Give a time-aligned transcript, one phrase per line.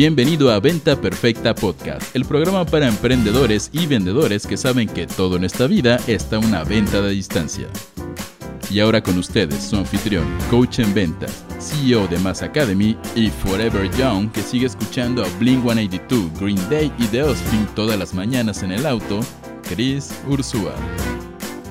[0.00, 5.36] Bienvenido a Venta Perfecta Podcast, el programa para emprendedores y vendedores que saben que todo
[5.36, 7.68] en esta vida está una venta de distancia.
[8.70, 13.90] Y ahora con ustedes, su anfitrión, coach en ventas, CEO de Mass Academy y Forever
[13.98, 18.62] Young, que sigue escuchando a Blink 182, Green Day y The Offspring todas las mañanas
[18.62, 19.20] en el auto,
[19.68, 20.74] Chris Ursúa.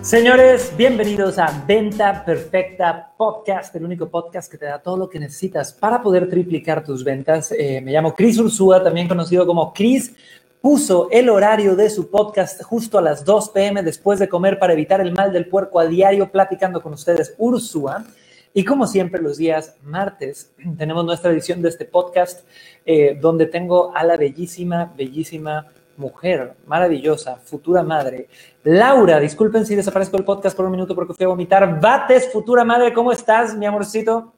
[0.10, 5.20] Señores, bienvenidos a Venta Perfecta Podcast, el único podcast que te da todo lo que
[5.20, 7.52] necesitas para poder triplicar tus ventas.
[7.52, 10.16] Eh, me llamo Chris Ursúa, también conocido como Chris.
[10.62, 14.74] Puso el horario de su podcast justo a las 2 pm después de comer para
[14.74, 18.04] evitar el mal del puerco a diario, platicando con ustedes Ursúa.
[18.52, 22.48] Y como siempre, los días martes tenemos nuestra edición de este podcast,
[22.84, 25.68] eh, donde tengo a la bellísima, bellísima
[26.00, 28.28] mujer maravillosa, futura madre.
[28.64, 31.80] Laura, disculpen si desaparezco el podcast por un minuto porque fui a vomitar.
[31.80, 34.34] Bates, futura madre, ¿cómo estás, mi amorcito?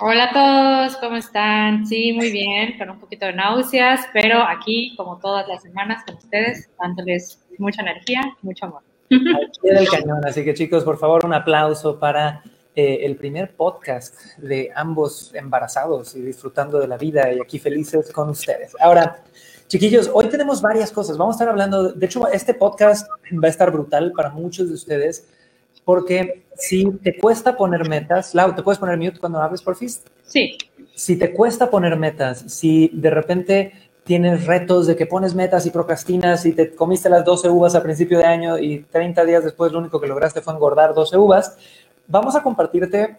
[0.00, 1.86] Hola a todos, ¿cómo están?
[1.86, 6.16] Sí, muy bien, con un poquito de náuseas, pero aquí, como todas las semanas con
[6.16, 8.82] ustedes, dándoles mucha energía, mucho amor.
[9.10, 12.42] Al cañón, así que chicos, por favor, un aplauso para
[12.74, 18.10] eh, el primer podcast de ambos embarazados y disfrutando de la vida y aquí felices
[18.12, 18.74] con ustedes.
[18.80, 19.22] Ahora,
[19.68, 21.16] Chiquillos, hoy tenemos varias cosas.
[21.16, 24.74] Vamos a estar hablando, de hecho, este podcast va a estar brutal para muchos de
[24.74, 25.26] ustedes,
[25.84, 30.02] porque si te cuesta poner metas, Lau, ¿te puedes poner mute cuando hables por FIS?
[30.22, 30.58] Sí.
[30.94, 33.72] Si te cuesta poner metas, si de repente
[34.04, 37.82] tienes retos de que pones metas y procrastinas y te comiste las 12 uvas a
[37.82, 41.56] principio de año y 30 días después lo único que lograste fue engordar 12 uvas,
[42.06, 43.16] vamos a compartirte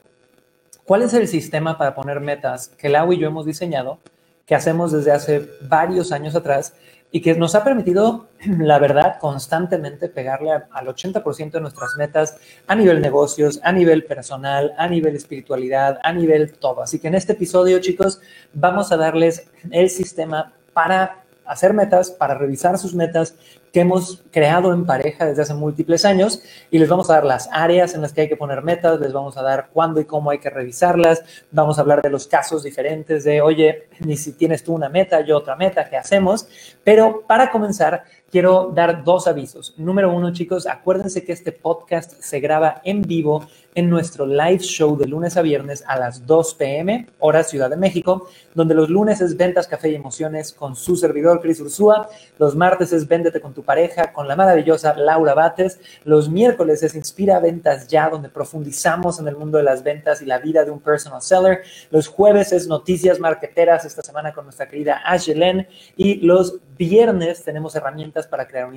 [0.85, 3.97] cuál es el sistema para poner metas que Lau y yo hemos diseñado
[4.45, 6.73] que hacemos desde hace varios años atrás
[7.11, 8.27] y que nos ha permitido,
[8.59, 14.73] la verdad, constantemente pegarle al 80% de nuestras metas a nivel negocios, a nivel personal,
[14.77, 16.81] a nivel espiritualidad, a nivel todo.
[16.81, 18.19] Así que en este episodio, chicos,
[18.53, 23.35] vamos a darles el sistema para hacer metas, para revisar sus metas
[23.75, 26.41] que hemos creado en pareja desde hace múltiples años
[26.71, 29.11] y les vamos a dar las áreas en las que hay que poner metas, les
[29.11, 32.63] vamos a dar cuándo y cómo hay que revisarlas, vamos a hablar de los casos
[32.63, 36.47] diferentes de, oye, ni si tienes tú una meta, yo otra meta, ¿qué hacemos?
[36.85, 38.05] Pero para comenzar,
[38.35, 39.73] quiero dar dos avisos.
[39.77, 44.97] Número uno, chicos, acuérdense que este podcast se graba en vivo en nuestro live show
[44.97, 49.21] de lunes a viernes a las 2 p.m., hora Ciudad de México, donde los lunes
[49.21, 52.09] es Ventas, Café y Emociones con su servidor, Cris Ursúa.
[52.37, 55.79] Los martes es Véndete con tu pareja con la maravillosa Laura Bates.
[56.03, 60.25] Los miércoles es Inspira Ventas Ya, donde profundizamos en el mundo de las ventas y
[60.25, 61.61] la vida de un personal seller.
[61.91, 65.67] Los jueves es Noticias Marqueteras, esta semana con nuestra querida Ashley
[65.97, 68.75] Y los viernes tenemos herramientas para crear un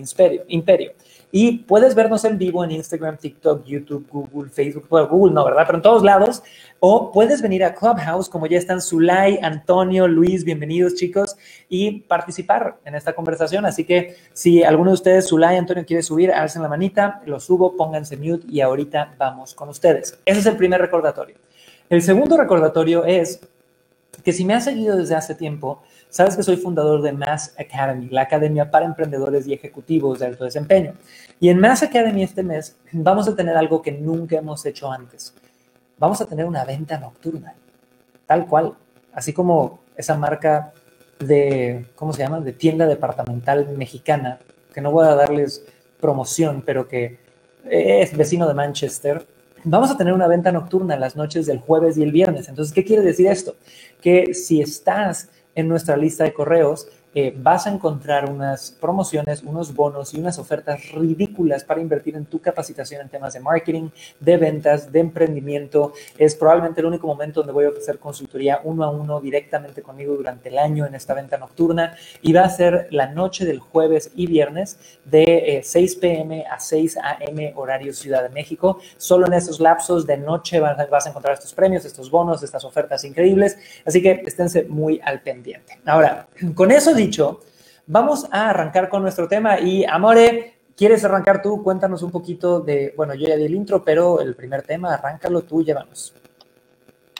[0.48, 0.92] imperio.
[1.31, 5.64] Y puedes vernos en vivo en Instagram, TikTok, YouTube, Google, Facebook, Google no, ¿verdad?
[5.66, 6.42] Pero en todos lados.
[6.81, 11.36] O puedes venir a Clubhouse, como ya están Zulay, Antonio, Luis, bienvenidos chicos,
[11.69, 13.66] y participar en esta conversación.
[13.66, 17.76] Así que si alguno de ustedes, Zulay, Antonio, quiere subir, alcen la manita, lo subo,
[17.76, 20.19] pónganse mute y ahorita vamos con ustedes.
[20.25, 21.36] Ese es el primer recordatorio.
[21.91, 23.41] El segundo recordatorio es
[24.22, 28.09] que si me has seguido desde hace tiempo, Sabes que soy fundador de Mass Academy,
[28.09, 30.95] la academia para emprendedores y ejecutivos de alto desempeño.
[31.39, 35.35] Y en Mass Academy este mes vamos a tener algo que nunca hemos hecho antes.
[35.99, 37.55] Vamos a tener una venta nocturna,
[38.25, 38.75] tal cual,
[39.13, 40.73] así como esa marca
[41.19, 44.39] de, ¿cómo se llama?, de tienda departamental mexicana,
[44.73, 45.65] que no voy a darles
[46.01, 47.19] promoción, pero que
[47.65, 49.27] es vecino de Manchester,
[49.65, 52.49] vamos a tener una venta nocturna las noches del jueves y el viernes.
[52.49, 53.57] Entonces, ¿qué quiere decir esto?
[54.01, 59.75] Que si estás en nuestra lista de correos eh, vas a encontrar unas promociones, unos
[59.75, 63.89] bonos y unas ofertas ridículas para invertir en tu capacitación en temas de marketing,
[64.21, 65.93] de ventas, de emprendimiento.
[66.19, 70.15] Es probablemente el único momento donde voy a ofrecer consultoría uno a uno directamente conmigo
[70.17, 74.11] durante el año en esta venta nocturna y va a ser la noche del jueves
[74.15, 78.81] y viernes de 6 eh, pm a 6 am horario Ciudad de México.
[78.97, 82.65] Solo en esos lapsos de noche vas, vas a encontrar estos premios, estos bonos, estas
[82.65, 83.57] ofertas increíbles.
[83.87, 85.78] Así que esténse muy al pendiente.
[85.87, 87.41] Ahora, con eso dicho,
[87.86, 91.62] vamos a arrancar con nuestro tema y Amore, ¿quieres arrancar tú?
[91.62, 95.42] Cuéntanos un poquito de, bueno, yo ya di el intro, pero el primer tema, arráncalo
[95.42, 96.15] tú, llévanos.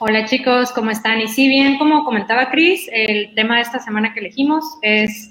[0.01, 1.19] Hola chicos, ¿cómo están?
[1.19, 5.29] Y sí, bien, como comentaba Chris, el tema de esta semana que elegimos es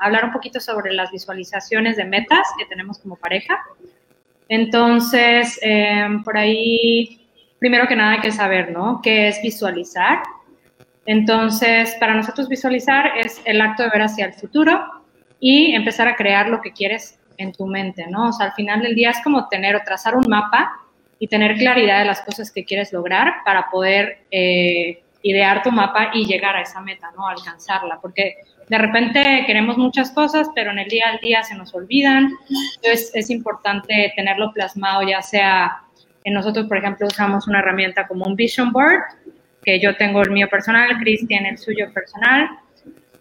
[0.00, 3.58] hablar un poquito sobre las visualizaciones de metas que tenemos como pareja.
[4.48, 7.28] Entonces, em, por ahí,
[7.58, 9.00] primero que nada hay que saber, ¿no?
[9.02, 10.22] ¿Qué es visualizar?
[11.06, 14.84] Entonces, para nosotros visualizar es el acto de ver hacia el futuro
[15.40, 18.28] y empezar a crear lo que quieres en tu mente, ¿no?
[18.28, 20.72] O sea, al final del día es como tener o trazar un mapa
[21.18, 26.10] y tener claridad de las cosas que quieres lograr para poder eh, idear tu mapa
[26.12, 27.26] y llegar a esa meta, ¿no?
[27.26, 28.36] Alcanzarla, porque
[28.68, 32.32] de repente queremos muchas cosas, pero en el día al día se nos olvidan.
[32.76, 35.82] Entonces es importante tenerlo plasmado, ya sea
[36.24, 39.00] en nosotros, por ejemplo, usamos una herramienta como un vision board,
[39.66, 42.48] que yo tengo el mío personal, Chris tiene el suyo personal,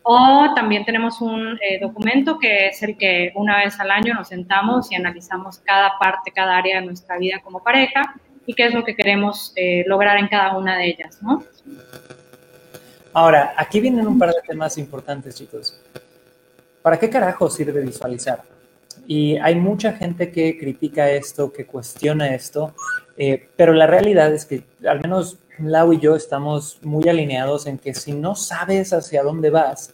[0.03, 4.27] o también tenemos un eh, documento que es el que una vez al año nos
[4.27, 8.13] sentamos y analizamos cada parte, cada área de nuestra vida como pareja
[8.45, 11.43] y qué es lo que queremos eh, lograr en cada una de ellas, ¿no?
[13.13, 15.81] Ahora, aquí vienen un par de temas importantes, chicos.
[16.83, 18.43] ¿Para qué carajo sirve visualizar?
[19.07, 22.75] Y hay mucha gente que critica esto, que cuestiona esto,
[23.17, 27.77] eh, pero la realidad es que al menos Lau y yo estamos muy alineados en
[27.77, 29.93] que si no sabes hacia dónde vas,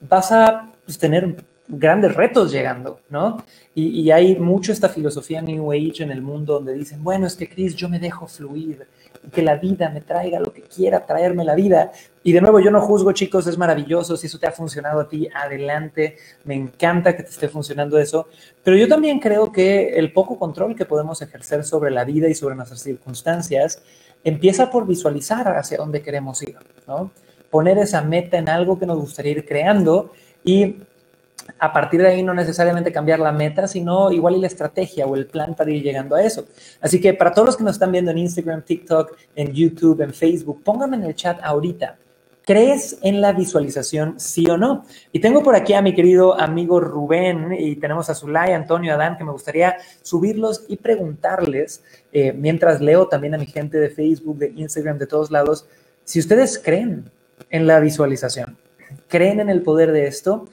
[0.00, 1.36] vas a pues, tener
[1.68, 3.44] grandes retos llegando, ¿no?
[3.74, 7.48] Y, hay mucho esta filosofía New Age en el mundo donde dicen, bueno, es que
[7.48, 8.88] Chris, yo me dejo fluir,
[9.32, 11.92] que la vida me traiga lo que quiera traerme la vida.
[12.24, 15.08] Y de nuevo, yo no juzgo, chicos, es maravilloso, si eso te ha funcionado a
[15.08, 18.26] ti, adelante, me encanta que te esté funcionando eso,
[18.64, 22.34] pero yo también creo que el poco control que podemos ejercer sobre la vida y
[22.34, 23.82] sobre nuestras circunstancias
[24.24, 26.56] empieza por visualizar hacia dónde queremos ir,
[26.86, 27.10] ¿no?
[27.50, 30.12] Poner esa meta en algo que nos gustaría ir creando
[30.44, 30.76] y
[31.58, 35.16] a partir de ahí no necesariamente cambiar la meta, sino igual y la estrategia o
[35.16, 36.44] el plan para ir llegando a eso.
[36.80, 40.12] Así que para todos los que nos están viendo en Instagram, TikTok, en YouTube, en
[40.12, 41.96] Facebook, pónganme en el chat ahorita.
[42.48, 44.86] ¿Crees en la visualización, sí o no?
[45.12, 49.18] Y tengo por aquí a mi querido amigo Rubén y tenemos a Zulay, Antonio, Adán,
[49.18, 54.38] que me gustaría subirlos y preguntarles, eh, mientras leo también a mi gente de Facebook,
[54.38, 55.68] de Instagram, de todos lados,
[56.04, 57.10] si ustedes creen
[57.50, 58.56] en la visualización,
[59.08, 60.46] creen en el poder de esto.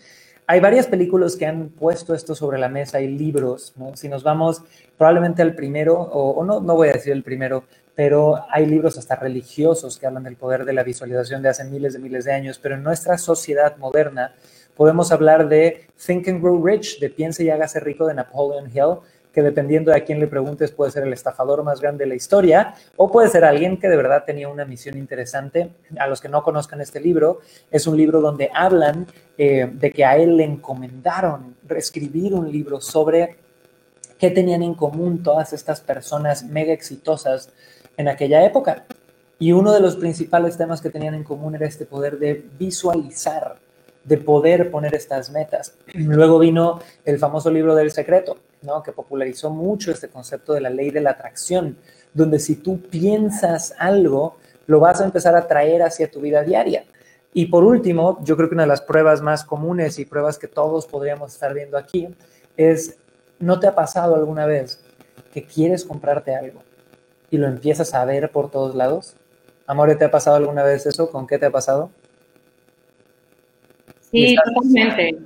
[0.48, 3.74] Hay varias películas que han puesto esto sobre la mesa, hay libros.
[3.94, 4.64] Si nos vamos
[4.98, 7.64] probablemente al primero, o, no, no voy a decir el primero,
[7.96, 11.94] pero hay libros hasta religiosos que hablan del poder de la visualización de hace miles
[11.94, 14.34] de miles de años, pero en nuestra sociedad moderna
[14.76, 19.00] podemos hablar de Think and Grow Rich, de Piense y hágase rico de Napoleon Hill,
[19.32, 22.16] que dependiendo de a quién le preguntes puede ser el estafador más grande de la
[22.16, 25.72] historia o puede ser alguien que de verdad tenía una misión interesante.
[26.00, 29.08] A los que no conozcan este libro, es un libro donde hablan
[29.38, 33.36] eh, de que a él le encomendaron escribir un libro sobre
[34.18, 37.50] qué tenían en común todas estas personas mega exitosas
[37.98, 38.86] en aquella época.
[39.38, 43.58] Y uno de los principales temas que tenían en común era este poder de visualizar,
[44.04, 45.74] de poder poner estas metas.
[45.94, 48.38] Luego vino el famoso libro del secreto,
[48.84, 51.78] que popularizó mucho este concepto de la ley de la atracción,
[52.14, 56.86] donde si tú piensas algo, lo vas a empezar a traer hacia tu vida diaria.
[57.34, 60.48] Y por último, yo creo que una de las pruebas más comunes y pruebas que
[60.48, 62.08] todos podríamos estar viendo aquí
[62.58, 62.98] es,
[63.40, 64.80] ¿no te ha pasado alguna vez
[65.34, 66.62] que quieres comprarte algo
[67.36, 69.16] y lo empiezas a ver por todos lados?
[69.68, 71.12] Amore, ¿te ha pasado alguna vez eso?
[71.12, 71.92] ¿Con qué te ha pasado?
[74.00, 75.18] Sí, totalmente.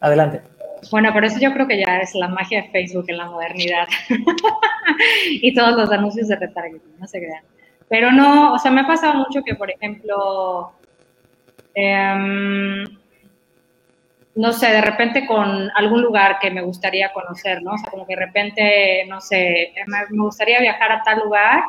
[0.00, 0.42] Adelante.
[0.90, 3.86] Bueno, por eso yo creo que ya es la magia de Facebook en la modernidad.
[5.30, 7.42] y todos los anuncios de retargeting, no se crean.
[7.90, 10.72] Pero no, o sea, me ha pasado mucho que, por ejemplo,
[11.74, 12.84] em,
[14.38, 17.72] no sé, de repente con algún lugar que me gustaría conocer, ¿no?
[17.72, 21.64] O sea, como que de repente, no sé, me gustaría viajar a tal lugar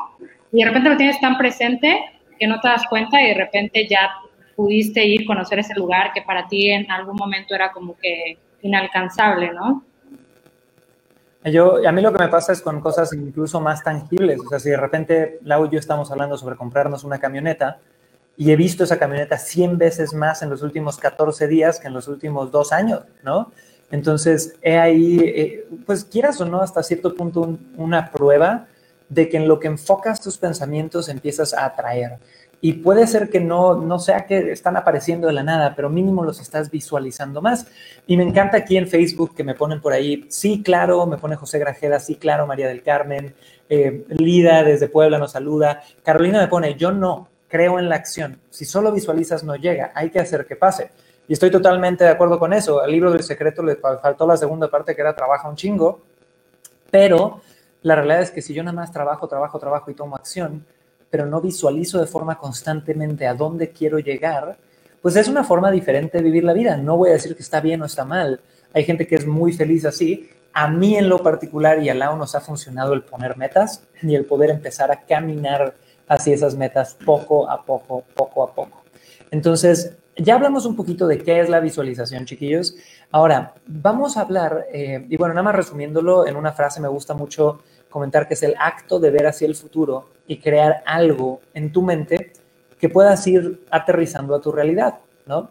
[0.52, 1.98] y de repente lo tienes tan presente
[2.38, 4.12] que no te das cuenta y de repente ya
[4.54, 8.38] pudiste ir a conocer ese lugar que para ti en algún momento era como que
[8.62, 9.82] inalcanzable, ¿no?
[11.42, 14.38] Yo, a mí lo que me pasa es con cosas incluso más tangibles.
[14.46, 17.80] O sea, si de repente Lau y yo estamos hablando sobre comprarnos una camioneta
[18.40, 21.92] y he visto esa camioneta 100 veces más en los últimos 14 días que en
[21.92, 23.52] los últimos dos años, ¿no?
[23.90, 28.66] Entonces, he ahí, eh, pues quieras o no, hasta cierto punto una prueba
[29.10, 32.16] de que en lo que enfocas tus pensamientos empiezas a atraer.
[32.62, 36.24] Y puede ser que no, no sea que están apareciendo de la nada, pero mínimo
[36.24, 37.66] los estás visualizando más.
[38.06, 41.36] Y me encanta aquí en Facebook que me ponen por ahí, sí, claro, me pone
[41.36, 43.34] José Grajeda, sí, claro, María del Carmen,
[43.68, 48.40] eh, Lida desde Puebla nos saluda, Carolina me pone, yo no creo en la acción,
[48.48, 50.90] si solo visualizas no llega, hay que hacer que pase.
[51.28, 52.80] Y estoy totalmente de acuerdo con eso.
[52.80, 56.00] Al libro del secreto le faltó la segunda parte que era trabaja un chingo,
[56.90, 57.40] pero
[57.82, 60.64] la realidad es que si yo nada más trabajo, trabajo, trabajo y tomo acción,
[61.08, 64.56] pero no visualizo de forma constantemente a dónde quiero llegar,
[65.02, 66.76] pues es una forma diferente de vivir la vida.
[66.76, 68.40] No voy a decir que está bien o está mal.
[68.72, 70.30] Hay gente que es muy feliz así.
[70.52, 74.14] A mí en lo particular y a Lau nos ha funcionado el poner metas y
[74.14, 75.74] el poder empezar a caminar
[76.10, 78.82] hacia esas metas poco a poco, poco a poco.
[79.30, 82.74] Entonces, ya hablamos un poquito de qué es la visualización, chiquillos.
[83.12, 87.14] Ahora, vamos a hablar, eh, y bueno, nada más resumiéndolo en una frase, me gusta
[87.14, 91.72] mucho comentar que es el acto de ver hacia el futuro y crear algo en
[91.72, 92.32] tu mente
[92.78, 95.50] que puedas ir aterrizando a tu realidad, ¿no?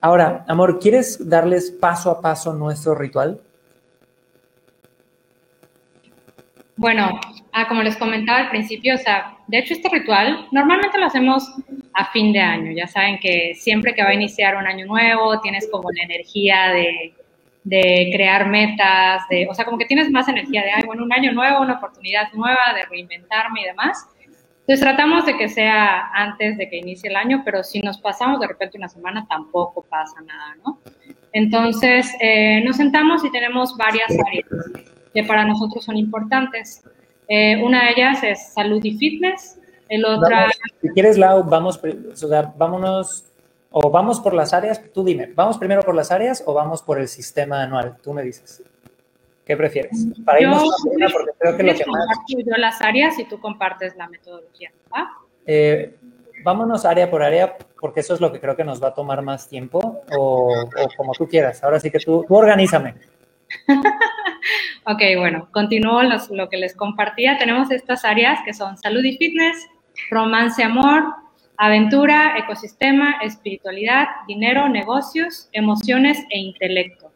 [0.00, 3.40] Ahora, amor, ¿quieres darles paso a paso nuestro ritual?
[6.76, 7.18] Bueno,
[7.54, 11.50] ah, como les comentaba al principio, o sea, de hecho este ritual normalmente lo hacemos
[11.94, 12.72] a fin de año.
[12.72, 16.72] Ya saben que siempre que va a iniciar un año nuevo, tienes como la energía
[16.72, 17.14] de,
[17.64, 21.12] de crear metas, de, o sea, como que tienes más energía de, ay, bueno, un
[21.12, 24.06] año nuevo, una oportunidad nueva, de reinventarme y demás.
[24.66, 28.40] Entonces tratamos de que sea antes de que inicie el año, pero si nos pasamos
[28.40, 30.78] de repente una semana, tampoco pasa nada, ¿no?
[31.32, 34.48] Entonces eh, nos sentamos y tenemos varias áreas
[35.12, 36.82] que para nosotros son importantes.
[37.28, 40.48] Eh, una de ellas es salud y fitness, el otra...
[40.80, 43.24] si quieres, Lau, vamos, o sea, vámonos,
[43.70, 47.00] o vamos por las áreas, tú dime, ¿vamos primero por las áreas o vamos por
[47.00, 47.96] el sistema anual?
[48.02, 48.62] Tú me dices.
[49.44, 50.06] ¿Qué prefieres?
[50.24, 52.06] Para irnos yo, porque creo que lo que más...
[52.28, 54.70] Yo las áreas y tú compartes la metodología,
[55.46, 55.96] eh,
[56.42, 59.20] vámonos área por área, porque eso es lo que creo que nos va a tomar
[59.20, 61.62] más tiempo, o, o como tú quieras.
[61.62, 62.94] Ahora sí que tú, tú organízame.
[64.86, 67.38] ok, bueno, continúo lo que les compartía.
[67.38, 69.68] Tenemos estas áreas que son salud y fitness,
[70.10, 71.04] romance, amor,
[71.56, 77.10] aventura, ecosistema, espiritualidad, dinero, negocios, emociones e intelecto.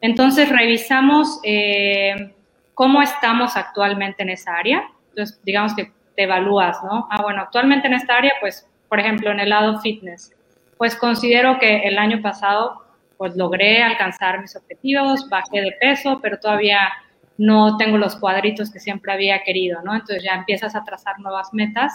[0.00, 2.34] Entonces, revisamos eh,
[2.74, 4.88] cómo estamos actualmente en esa área.
[5.10, 7.06] Entonces, digamos que te evalúas, ¿no?
[7.10, 10.34] Ah, bueno, actualmente en esta área, pues, por ejemplo, en el lado fitness,
[10.78, 12.84] pues considero que el año pasado
[13.20, 16.88] pues logré alcanzar mis objetivos, bajé de peso, pero todavía
[17.36, 19.92] no tengo los cuadritos que siempre había querido, ¿no?
[19.92, 21.92] Entonces ya empiezas a trazar nuevas metas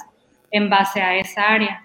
[0.52, 1.84] en base a esa área.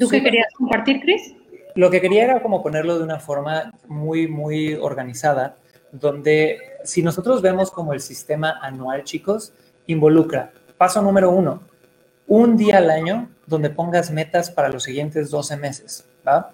[0.00, 1.36] ¿Tú qué querías compartir, Chris?
[1.76, 5.54] Lo que quería era como ponerlo de una forma muy, muy organizada,
[5.92, 9.52] donde si nosotros vemos como el sistema anual, chicos,
[9.86, 11.62] involucra, paso número uno,
[12.26, 16.53] un día al año donde pongas metas para los siguientes 12 meses, ¿va?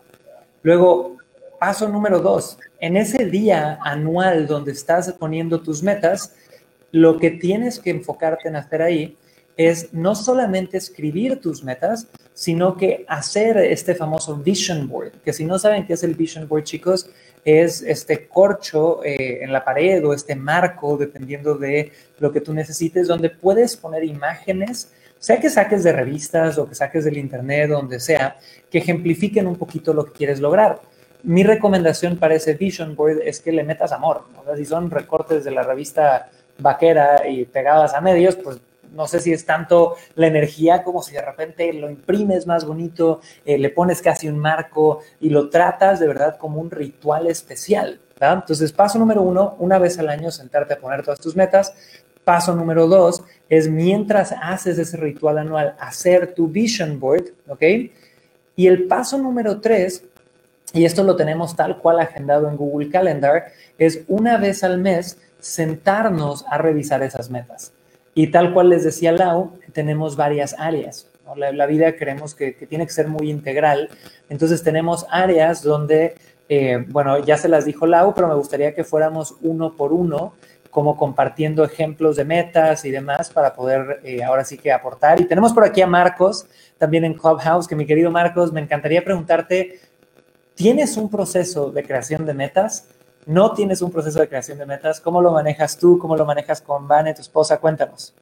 [0.62, 1.17] Luego,
[1.59, 6.35] paso número dos, en ese día anual donde estás poniendo tus metas,
[6.93, 9.17] lo que tienes que enfocarte en hacer ahí
[9.57, 15.45] es no solamente escribir tus metas, sino que hacer este famoso vision board, que si
[15.45, 17.11] no saben qué es el vision board, chicos,
[17.45, 22.52] es este corcho eh, en la pared o este marco, dependiendo de lo que tú
[22.52, 27.71] necesites, donde puedes poner imágenes sea que saques de revistas o que saques del internet,
[27.71, 28.39] donde sea,
[28.71, 30.81] que ejemplifiquen un poquito lo que quieres lograr.
[31.23, 34.25] Mi recomendación para ese vision board es que le metas amor.
[34.57, 38.61] Si son recortes de la revista vaquera y pegadas a medios, pues
[38.93, 43.21] no sé si es tanto la energía como si de repente lo imprimes más bonito,
[43.45, 48.00] eh, le pones casi un marco y lo tratas de verdad como un ritual especial.
[48.21, 51.75] Entonces, paso número uno, una vez al año sentarte a poner todas tus metas.
[52.25, 57.62] Paso número dos es mientras haces ese ritual anual, hacer tu vision board, ¿ok?
[58.57, 60.05] Y el paso número tres,
[60.73, 63.47] y esto lo tenemos tal cual agendado en Google Calendar,
[63.79, 67.73] es una vez al mes sentarnos a revisar esas metas.
[68.15, 71.07] Y tal cual les decía Lau, tenemos varias áreas.
[71.37, 73.89] La, vida creemos que, tiene que ser muy integral.
[74.29, 76.17] Entonces tenemos áreas donde,
[76.49, 80.35] eh, bueno, ya se las dijo Lau, pero me gustaría que fuéramos uno por uno
[80.71, 85.21] como compartiendo ejemplos de metas y demás para poder eh, ahora sí que aportar.
[85.21, 86.47] Y tenemos por aquí a Marcos,
[86.79, 89.81] también en Clubhouse, que mi querido Marcos, me encantaría preguntarte,
[90.55, 92.85] ¿tienes un proceso de creación de metas?
[93.27, 95.00] ¿No tienes un proceso de creación de metas?
[95.00, 95.99] ¿Cómo lo manejas tú?
[95.99, 97.59] ¿Cómo lo manejas con Vane, tu esposa?
[97.59, 98.15] Cuéntanos.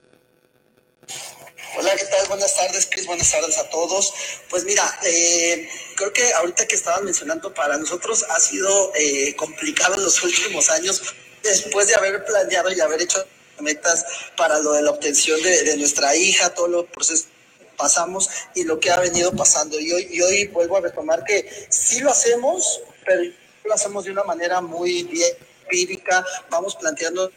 [1.78, 2.26] Hola, ¿qué tal?
[2.28, 3.06] Buenas tardes, Chris.
[3.06, 4.12] Buenas tardes a todos.
[4.50, 9.94] Pues mira, eh, creo que ahorita que estaban mencionando, para nosotros ha sido eh, complicado
[9.94, 11.14] en los últimos años
[11.48, 13.24] después de haber planeado y haber hecho
[13.60, 14.04] metas
[14.36, 17.26] para lo de la obtención de, nuestra hija, todos los procesos
[17.76, 19.78] pasamos y lo que ha venido pasando.
[19.78, 23.22] Y hoy, y hoy vuelvo a retomar que sí lo hacemos, pero
[23.64, 25.30] lo hacemos de una manera muy bien
[25.62, 27.30] empírica, vamos planteando,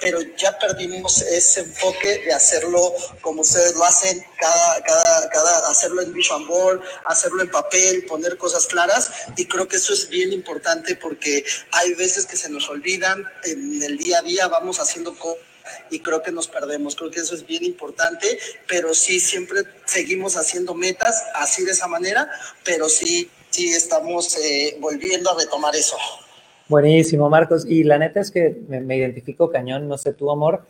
[0.00, 6.02] pero ya perdimos ese enfoque de hacerlo como ustedes lo hacen, cada, cada, cada, hacerlo
[6.02, 6.46] en vision
[7.06, 11.94] hacerlo en papel, poner cosas claras, y creo que eso es bien importante porque hay
[11.94, 15.44] veces que se nos olvidan, en el día a día vamos haciendo cosas
[15.90, 16.96] y creo que nos perdemos.
[16.96, 21.86] Creo que eso es bien importante, pero sí siempre seguimos haciendo metas así de esa
[21.86, 22.30] manera,
[22.64, 25.96] pero sí, sí estamos eh, volviendo a retomar eso.
[26.68, 27.64] Buenísimo, Marcos.
[27.64, 30.62] Y la neta es que me, identifico cañón, no sé tu amor,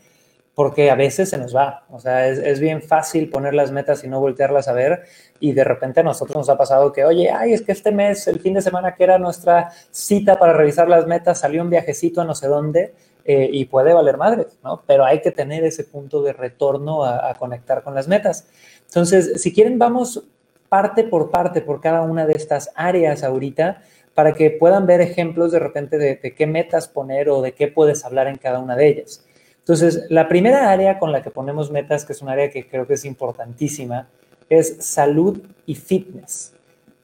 [0.54, 1.84] porque a veces se nos va.
[1.90, 5.04] O sea, es, bien fácil poner las metas y no voltearlas a ver.
[5.40, 8.28] Y de repente a nosotros nos ha pasado que, oye, ay, es que este mes,
[8.28, 12.20] el fin de semana que era nuestra cita para revisar las metas, salió un viajecito
[12.20, 12.92] a no sé dónde
[13.24, 14.82] eh, y puede valer madres, ¿no?
[14.86, 18.48] Pero hay que tener ese punto de retorno a, conectar con las metas.
[18.84, 20.22] Entonces, si quieren, vamos
[20.68, 23.82] parte por parte por cada una de estas áreas ahorita
[24.16, 28.02] para que puedan ver ejemplos de repente de, qué metas poner o de qué puedes
[28.02, 29.22] hablar en cada una de ellas.
[29.58, 32.86] Entonces, la primera área con la que ponemos metas, que es un área que creo
[32.86, 34.08] que es importantísima,
[34.48, 36.54] es salud y fitness.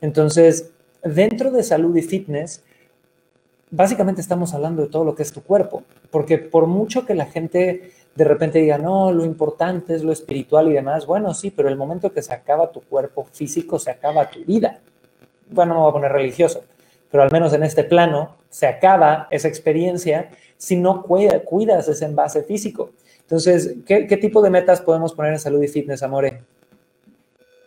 [0.00, 0.70] Entonces,
[1.04, 2.64] dentro de salud y fitness,
[3.70, 7.26] básicamente estamos hablando de todo lo que es tu cuerpo, porque por mucho que la
[7.26, 11.68] gente de repente diga, no, lo importante es lo espiritual y demás, bueno, sí, pero
[11.68, 14.80] el momento que se acaba tu cuerpo físico, se acaba tu vida.
[15.50, 16.64] Bueno, no me voy a poner religioso,
[17.12, 22.42] pero al menos en este plano se acaba esa experiencia si no cuidas ese envase
[22.42, 22.90] físico.
[23.20, 26.42] Entonces, ¿qué, tipo de metas podemos poner en salud y fitness, Amore?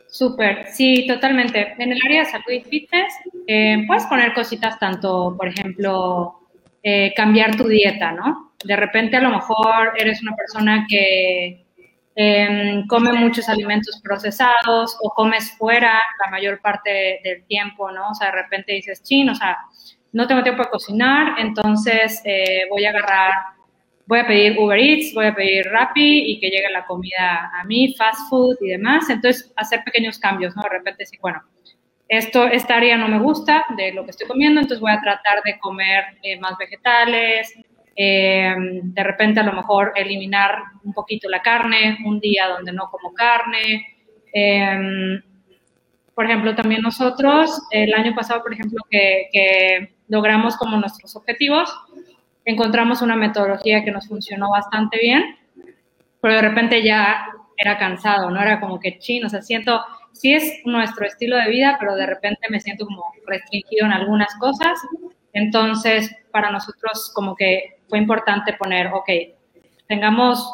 [0.07, 1.73] Súper, sí, totalmente.
[1.77, 3.13] En el área de salud y fitness,
[3.47, 6.39] eh, puedes poner cositas tanto, por ejemplo,
[6.81, 8.53] eh, cambiar tu dieta, ¿no?
[8.63, 11.64] De repente a lo mejor eres una persona que
[12.15, 18.12] em, come muchos alimentos procesados o comes fuera la mayor parte del tiempo, ¿no?
[18.12, 19.57] O sea, de repente dices, chin, o sea,
[20.13, 23.34] no tengo tiempo de cocinar, entonces eh, voy a agarrar,
[24.07, 27.63] voy a pedir Uber Eats, voy a pedir Rappi y que llegue la comida a
[27.65, 29.10] mí, fast food y demás.
[29.10, 30.63] Entonces, hacer pequeños cambios, ¿no?
[30.63, 31.43] De repente decir, bueno,
[32.07, 35.41] esto, esta área no me gusta de lo que estoy comiendo, entonces voy a tratar
[35.43, 37.53] de comer eh, más vegetales,
[37.95, 42.89] eh, de repente a lo mejor eliminar un poquito la carne, un día donde no
[42.89, 43.85] como carne.
[46.13, 51.73] por ejemplo, también nosotros, el año pasado, por ejemplo, que logramos como nuestros objetivos,
[52.45, 55.35] encontramos una metodología que nos funcionó bastante bien,
[56.21, 57.25] pero de repente ya
[57.57, 58.41] era cansado, ¿no?
[58.41, 59.81] Era como que chino, o sea, siento,
[60.13, 64.33] sí es nuestro estilo de vida, pero de repente me siento como restringido en algunas
[64.35, 64.79] cosas.
[65.33, 69.10] Entonces, para nosotros como que fue importante poner, ok,
[69.88, 70.48] tengamos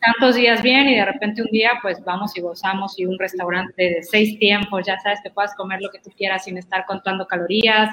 [0.00, 3.82] tantos días bien y de repente un día pues vamos y gozamos y un restaurante
[3.82, 7.26] de seis tiempos, ya sabes que puedas comer lo que tú quieras sin estar contando
[7.26, 7.90] calorías,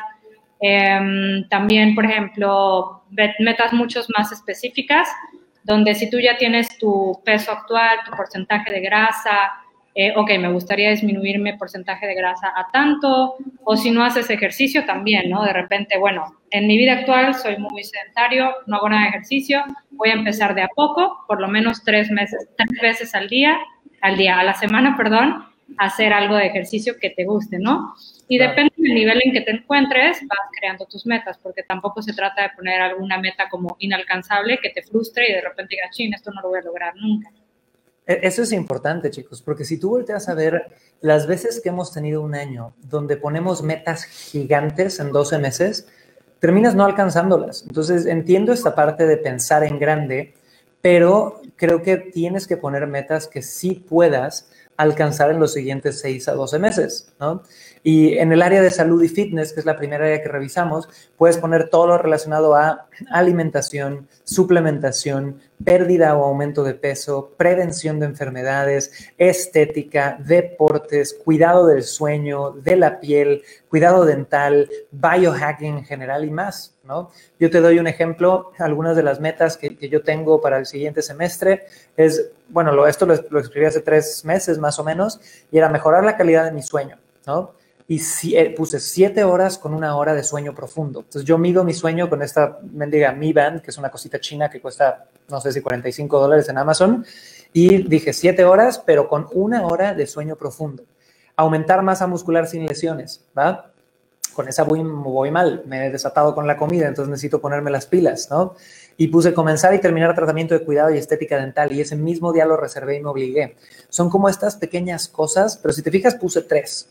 [0.64, 5.10] Em, también, por ejemplo, metas muchos más específicas,
[5.64, 9.54] donde si tú ya tienes tu peso actual, tu porcentaje de grasa,
[9.94, 14.30] eh, ok, me gustaría disminuir mi porcentaje de grasa a tanto, o si no haces
[14.30, 15.44] ejercicio también, ¿no?
[15.44, 19.64] De repente, bueno, en mi vida actual soy muy sedentario, no hago nada de ejercicio,
[19.92, 23.58] voy a empezar de a poco, por lo menos tres meses, tres veces al día,
[24.02, 25.46] al día, a la semana, perdón,
[25.78, 27.94] hacer algo de ejercicio que te guste, ¿no?
[28.28, 32.14] Y depende del nivel en que te encuentres, vas creando tus metas, porque tampoco se
[32.14, 36.14] trata de poner alguna meta como inalcanzable que te frustre y de repente digas, ching,
[36.14, 37.30] esto no lo voy a lograr nunca.
[38.08, 41.94] E, eso es importante, chicos, porque si tú volteas a ver las veces que hemos
[41.94, 45.88] tenido un año donde ponemos metas gigantes en 12 meses,
[46.40, 47.64] terminas no alcanzándolas.
[47.68, 50.34] Entonces, entiendo esta parte de pensar en grande,
[50.82, 56.28] pero creo que tienes que poner metas que sí puedas alcanzar en los siguientes 6
[56.28, 57.44] a 12 meses, ¿no?
[57.84, 60.88] Y en el área de salud y fitness, que es la primera área que revisamos,
[61.18, 68.06] puedes poner todo lo relacionado a alimentación, suplementación, pérdida o aumento de peso, prevención de
[68.06, 76.30] enfermedades, estética, deportes, cuidado del sueño, de la piel, cuidado dental, biohacking en general y
[76.30, 77.10] más, ¿no?
[77.40, 81.02] Yo te doy un ejemplo, algunas de las metas que, yo tengo para el siguiente
[81.02, 81.66] semestre
[81.98, 85.20] es, bueno, lo, esto lo, lo escribí hace tres meses más o menos,
[85.52, 87.61] y era mejorar la calidad de mi sueño, ¿no?
[87.92, 91.02] Y eh, puse siete horas con una hora de sueño profundo.
[91.02, 94.50] Entonces yo mido mi sueño con esta mendiga Mi Band, que es una cosita china
[94.50, 97.06] que cuesta, no sé si 45 dólares en Amazon,
[97.52, 100.84] y dije siete horas, pero con una hora de sueño profundo.
[101.36, 103.74] Aumentar masa muscular sin lesiones, ¿va?
[104.34, 107.88] Con esa voy, voy mal, me he desatado con la comida, entonces necesito ponerme las
[107.88, 108.56] pilas, ¿no?
[108.96, 112.46] Y puse comenzar y terminar tratamiento de cuidado y estética dental, y ese mismo día
[112.46, 113.58] lo reservé y me obligué.
[113.90, 116.88] Son como estas pequeñas cosas, pero si te fijas puse tres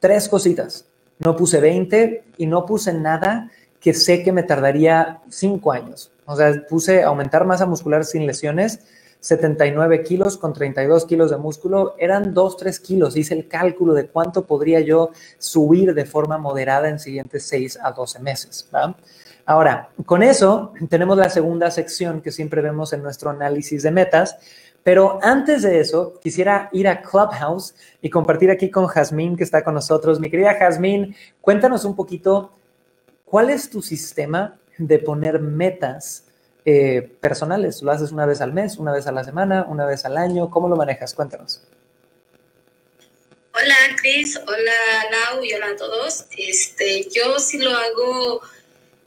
[0.00, 0.86] tres cositas.
[1.18, 6.10] No puse 20 y no puse nada que sé que me tardaría cinco años.
[6.26, 8.80] O sea, puse aumentar masa muscular sin lesiones,
[9.20, 13.16] 79 kilos con 32 kilos de músculo, eran 2, 3 kilos.
[13.16, 17.92] Hice el cálculo de cuánto podría yo subir de forma moderada en siguientes 6 a
[17.92, 18.68] 12 meses.
[19.44, 24.36] Ahora, con eso tenemos la segunda sección que siempre vemos en nuestro análisis de metas,
[24.86, 29.64] pero antes de eso, quisiera ir a Clubhouse y compartir aquí con Jazmín, que está
[29.64, 30.20] con nosotros.
[30.20, 32.56] Mi querida Jazmín, cuéntanos un poquito,
[33.24, 36.26] ¿cuál es tu sistema de poner metas
[36.64, 37.82] eh, personales?
[37.82, 40.50] ¿Lo haces una vez al mes, una vez a la semana, una vez al año?
[40.50, 41.14] ¿Cómo lo manejas?
[41.14, 41.62] Cuéntanos.
[43.54, 44.36] Hola, Cris.
[44.36, 46.26] Hola, Lau y hola a todos.
[46.38, 48.40] Este, yo sí lo hago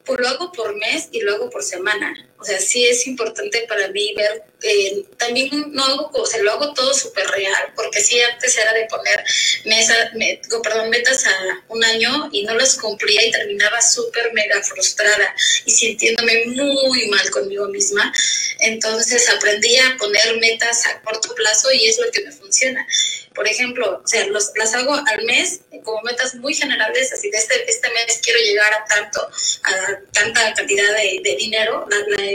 [0.05, 2.28] pues lo hago por mes y lo hago por semana.
[2.39, 6.51] O sea, sí es importante para mí ver, eh, también no hago, o sea, lo
[6.51, 9.23] hago todo súper real, porque sí antes era de poner
[9.65, 14.61] mesa, me, perdón, metas a un año y no las cumplía y terminaba súper mega
[14.63, 18.13] frustrada y sintiéndome muy mal conmigo misma.
[18.59, 22.87] Entonces aprendí a poner metas a corto plazo y es lo que me funciona.
[23.35, 27.37] Por ejemplo, o sea, los, las hago al mes como metas muy generales, así de
[27.37, 29.21] este, este mes quiero llegar a tanto,
[29.63, 32.28] a tanta cantidad de, de dinero, la, la,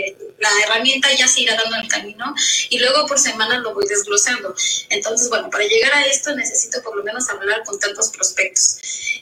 [0.65, 2.35] herramienta ya se irá dando el camino
[2.71, 4.55] y luego por semana lo voy desglosando.
[4.91, 8.79] Entonces, bueno, para llegar a esto necesito por lo menos hablar con tantos prospectos.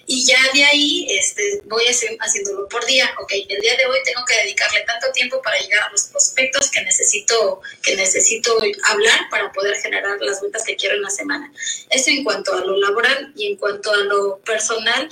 [0.06, 3.10] Y ya de ahí este, voy haciéndolo por día.
[3.20, 6.70] Ok, el día de hoy tengo que dedicarle tanto tiempo para llegar a los prospectos
[6.70, 11.52] que necesito, que necesito hablar para poder generar las ventas que quiero en la semana.
[11.90, 15.08] Eso en cuanto a lo laboral y en cuanto a lo personal,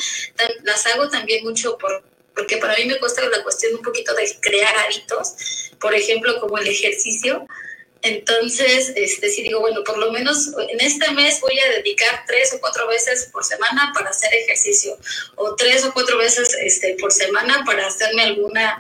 [0.62, 4.36] las hago también mucho por porque para mí me cuesta la cuestión un poquito de
[4.40, 5.34] crear hábitos,
[5.80, 7.46] por ejemplo, como el ejercicio.
[8.02, 12.54] Entonces, este, sí digo, bueno, por lo menos en este mes voy a dedicar tres
[12.54, 14.96] o cuatro veces por semana para hacer ejercicio,
[15.36, 18.78] o tres o cuatro veces este, por semana para hacerme alguna,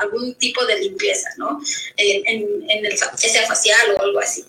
[0.00, 1.60] algún tipo de limpieza, ¿no?
[1.96, 4.44] En, en, en el, sea facial o algo así.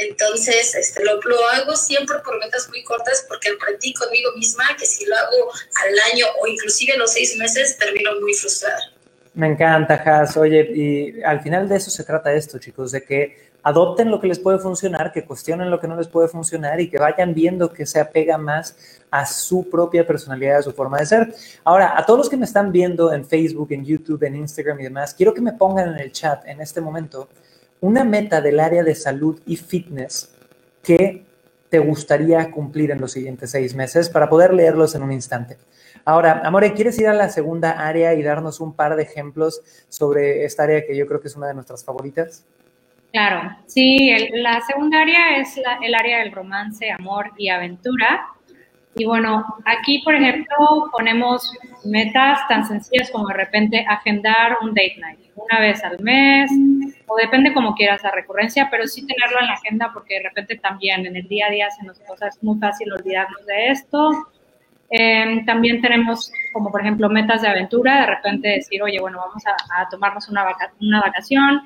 [0.00, 1.12] Entonces, este, lo,
[1.52, 6.12] hago siempre por metas muy cortas porque aprendí conmigo misma que si lo hago al
[6.12, 8.80] año o inclusive los seis meses, termino muy frustrada.
[9.34, 10.38] Me encanta, Has.
[10.38, 14.26] Oye, y al final de eso se trata esto, chicos, de que adopten lo que
[14.26, 17.70] les puede funcionar, que cuestionen lo que no les puede funcionar y que vayan viendo
[17.70, 18.74] que se apega más
[19.10, 21.34] a su propia personalidad, a su forma de ser.
[21.62, 24.84] Ahora, a todos los que me están viendo en Facebook, en YouTube, en Instagram y
[24.84, 27.28] demás, quiero que me pongan en el chat en este momento
[27.80, 30.34] una meta del área de salud y fitness
[30.82, 31.24] que
[31.68, 35.56] te gustaría cumplir en los siguientes seis meses para poder leerlos en un instante.
[36.04, 40.44] Ahora, Amore, ¿quieres ir a la segunda área y darnos un par de ejemplos sobre
[40.44, 42.44] esta área que yo creo que es una de nuestras favoritas?
[43.12, 48.26] Claro, sí, la segunda área es el área del romance, amor y aventura.
[48.96, 51.52] Y bueno, aquí, por ejemplo, ponemos
[51.84, 56.50] metas tan sencillas como de repente agendar un date night, una vez al mes,
[57.06, 60.56] o depende como quieras la recurrencia, pero sí tenerlo en la agenda porque de repente
[60.56, 64.10] también en el día a día se nos pasa, es muy fácil olvidarnos de esto.
[64.90, 69.44] Em, también tenemos como por ejemplo metas de aventura, de repente decir, oye, bueno, vamos
[69.46, 70.44] a, tomarnos una,
[70.80, 71.62] una vacación,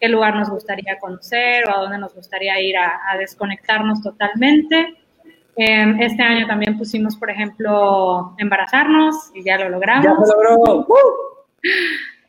[0.00, 4.97] qué lugar nos gustaría conocer o a dónde nos gustaría ir a, a desconectarnos totalmente.
[5.60, 10.04] Em, este año también pusimos, por ejemplo, embarazarnos y ya lo logramos.
[10.04, 10.86] Ya lo logró.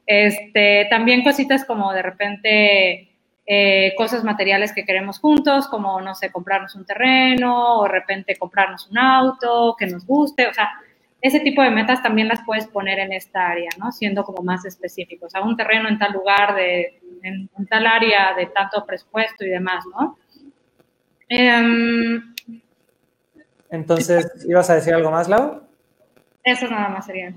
[0.08, 3.10] Este, también cositas como de repente
[3.46, 8.36] eh, cosas materiales que queremos juntos, como, no sé, comprarnos un terreno o de repente
[8.36, 10.48] comprarnos un auto que nos guste.
[10.48, 10.72] O sea,
[11.22, 13.92] ese tipo de metas también las puedes poner en esta área, ¿no?
[13.92, 15.28] Siendo como más específicos.
[15.28, 19.50] O sea, un terreno en tal lugar, de, en, tal área de tanto presupuesto y
[19.50, 20.18] demás, ¿no?
[21.28, 22.34] Em,
[23.69, 25.62] entonces, ¿ibas a decir algo más, Lau?
[26.43, 27.34] Eso nada más sería.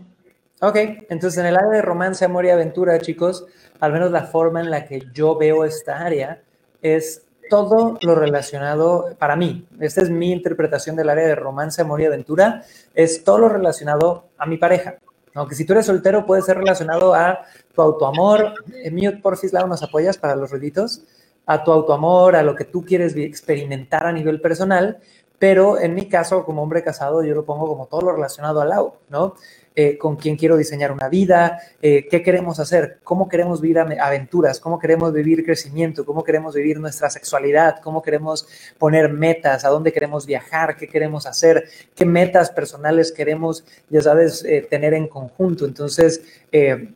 [0.61, 0.77] Ok,
[1.09, 3.47] entonces en el área de romance, amor y aventura, chicos,
[3.81, 6.41] al menos la forma en la que yo veo esta área
[6.81, 12.01] es todo lo relacionado, para mí, esta es mi interpretación del área de romance, amor
[12.01, 12.63] y aventura,
[12.95, 14.97] es todo lo relacionado a mi pareja.
[15.35, 17.41] Aunque si tú eres soltero puede ser relacionado a
[17.75, 18.55] tu autoamor.
[18.91, 21.03] Mute, porfis, Lau, ¿nos apoyas para los ruiditos?
[21.47, 24.99] A tu autoamor, a lo que tú quieres experimentar a nivel personal
[25.43, 28.69] pero en mi caso, como hombre casado, yo lo pongo como todo lo relacionado al
[28.69, 29.35] lado, ¿no?
[29.75, 34.61] Eh, con quién quiero diseñar una vida, eh, qué queremos hacer, cómo queremos vivir aventuras,
[34.61, 38.47] cómo queremos vivir crecimiento, cómo queremos vivir nuestra sexualidad, cómo queremos
[38.79, 41.65] poner metas, a dónde queremos viajar, qué queremos hacer,
[41.97, 45.65] qué metas personales queremos, ya sabes, eh, tener en conjunto.
[45.65, 46.23] Entonces,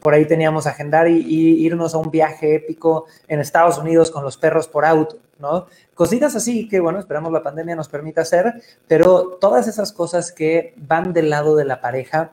[0.03, 4.37] por ahí teníamos agendar y irnos a un viaje épico en Estados Unidos con los
[4.37, 5.67] perros por auto, ¿no?
[5.95, 10.75] Cositas así que, bueno, esperamos la pandemia nos permita hacer, pero todas esas cosas que
[10.77, 12.33] van del lado de la pareja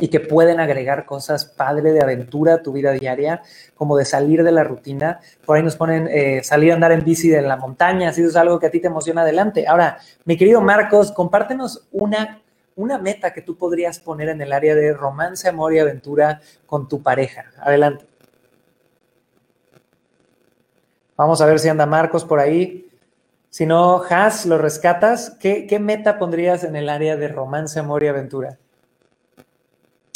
[0.00, 3.42] y que pueden agregar cosas padre de aventura a tu vida diaria,
[3.74, 5.20] como de salir de la rutina.
[5.44, 8.30] Por ahí nos ponen eh, salir a andar en bici de la montaña, si eso
[8.30, 9.66] es algo que a ti te emociona adelante.
[9.66, 12.40] Ahora, mi querido Marcos, compártenos una,
[12.76, 16.88] una meta que tú podrías poner en el área de romance, amor y aventura con
[16.88, 17.46] tu pareja.
[17.60, 18.11] Adelante.
[21.22, 22.84] Vamos a ver si anda Marcos por ahí.
[23.48, 25.30] Si no, Has, lo rescatas.
[25.40, 28.58] ¿Qué, ¿Qué, meta pondrías en el área de romance, amor y aventura?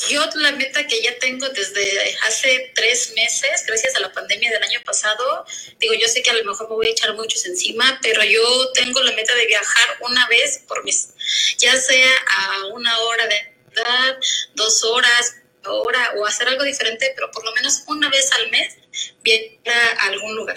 [0.09, 4.61] Yo la meta que ya tengo desde hace tres meses, gracias a la pandemia del
[4.65, 5.47] año pasado,
[5.79, 8.73] digo, yo sé que a lo mejor me voy a echar muchos encima, pero yo
[8.73, 11.11] tengo la meta de viajar una vez por mes,
[11.59, 13.37] ya sea a una hora de
[13.73, 14.19] edad,
[14.57, 15.37] dos horas,
[15.69, 18.77] hora o hacer algo diferente, pero por lo menos una vez al mes
[19.23, 20.57] viene a algún lugar.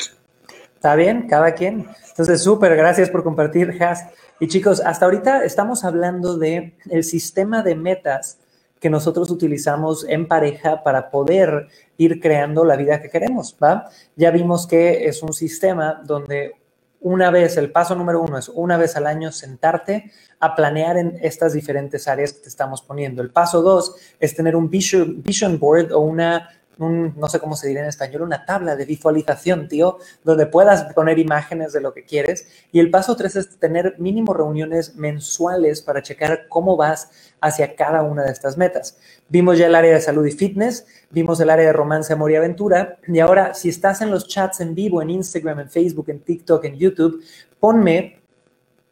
[0.80, 1.90] Está bien, cada quien.
[2.08, 4.06] Entonces, súper, gracias por compartir, Has.
[4.40, 8.40] Y chicos, hasta ahorita estamos hablando de el sistema de metas
[8.80, 13.90] que nosotros utilizamos en pareja para poder ir creando la vida que queremos, ¿va?
[14.16, 16.54] Ya vimos que es un sistema donde
[17.02, 21.18] una vez, el paso número uno es una vez al año sentarte a planear en
[21.22, 23.22] estas diferentes áreas que te estamos poniendo.
[23.22, 27.68] El paso dos es tener un vision, vision board o una no sé cómo se
[27.68, 32.06] diría en español, una tabla de visualización, tío, donde puedas poner imágenes de lo que
[32.06, 32.48] quieres.
[32.72, 37.12] Y el paso tres es tener mínimo reuniones mensuales para checar cómo vas
[37.42, 38.98] hacia cada una de estas metas.
[39.28, 42.36] Vimos ya el área de salud y fitness, vimos el área de romance, amor y
[42.36, 42.98] aventura.
[43.08, 46.64] Y ahora, si estás en los chats en vivo, en Instagram, en Facebook, en TikTok,
[46.64, 47.22] en YouTube,
[47.60, 48.22] ponme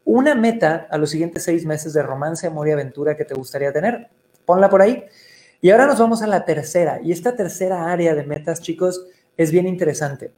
[0.03, 3.71] una meta a los siguientes seis meses de romance, amor y aventura que te gustaría
[3.71, 4.09] tener.
[4.45, 5.05] Ponla por ahí.
[5.61, 6.99] Y ahora nos vamos a la tercera.
[7.03, 10.31] Y esta tercera área de metas, chicos, es bien interesante.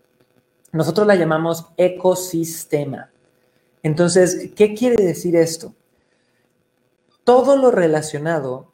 [0.72, 3.10] Nosotros la llamamos ecosistema.
[3.84, 5.74] Entonces, ¿qué quiere decir esto?
[7.24, 8.72] Todo lo relacionado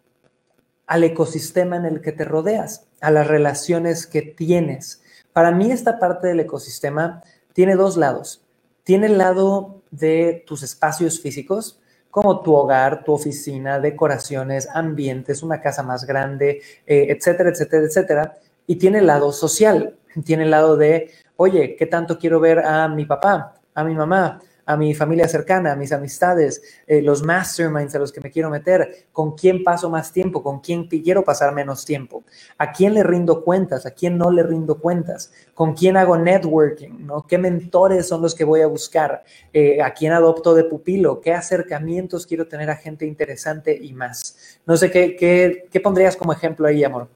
[0.87, 5.01] al ecosistema en el que te rodeas, a las relaciones que tienes.
[5.33, 8.43] Para mí esta parte del ecosistema tiene dos lados.
[8.83, 11.79] Tiene el lado de tus espacios físicos,
[12.15, 18.37] como tu hogar, tu oficina, decoraciones, ambientes, una casa más grande, eh, etcétera, etcétera, etcétera.
[18.65, 22.87] Y tiene el lado social, tiene el lado de, oye, ¿qué tanto quiero ver a
[22.87, 24.39] mi papá, a mi mamá?
[24.65, 28.49] A mi familia cercana, a mis amistades, eh, los masterminds a los que me quiero
[28.49, 32.23] meter, con quién paso más tiempo, con quién quiero pasar menos tiempo,
[32.57, 37.05] a quién le rindo cuentas, a quién no le rindo cuentas, con quién hago networking,
[37.05, 37.25] ¿no?
[37.27, 39.23] ¿Qué mentores son los que voy a buscar?
[39.53, 41.21] Eh, ¿A quién adopto de pupilo?
[41.21, 44.59] ¿Qué acercamientos quiero tener a gente interesante y más?
[44.65, 47.07] No sé, ¿qué, qué, qué pondrías como ejemplo ahí, amor?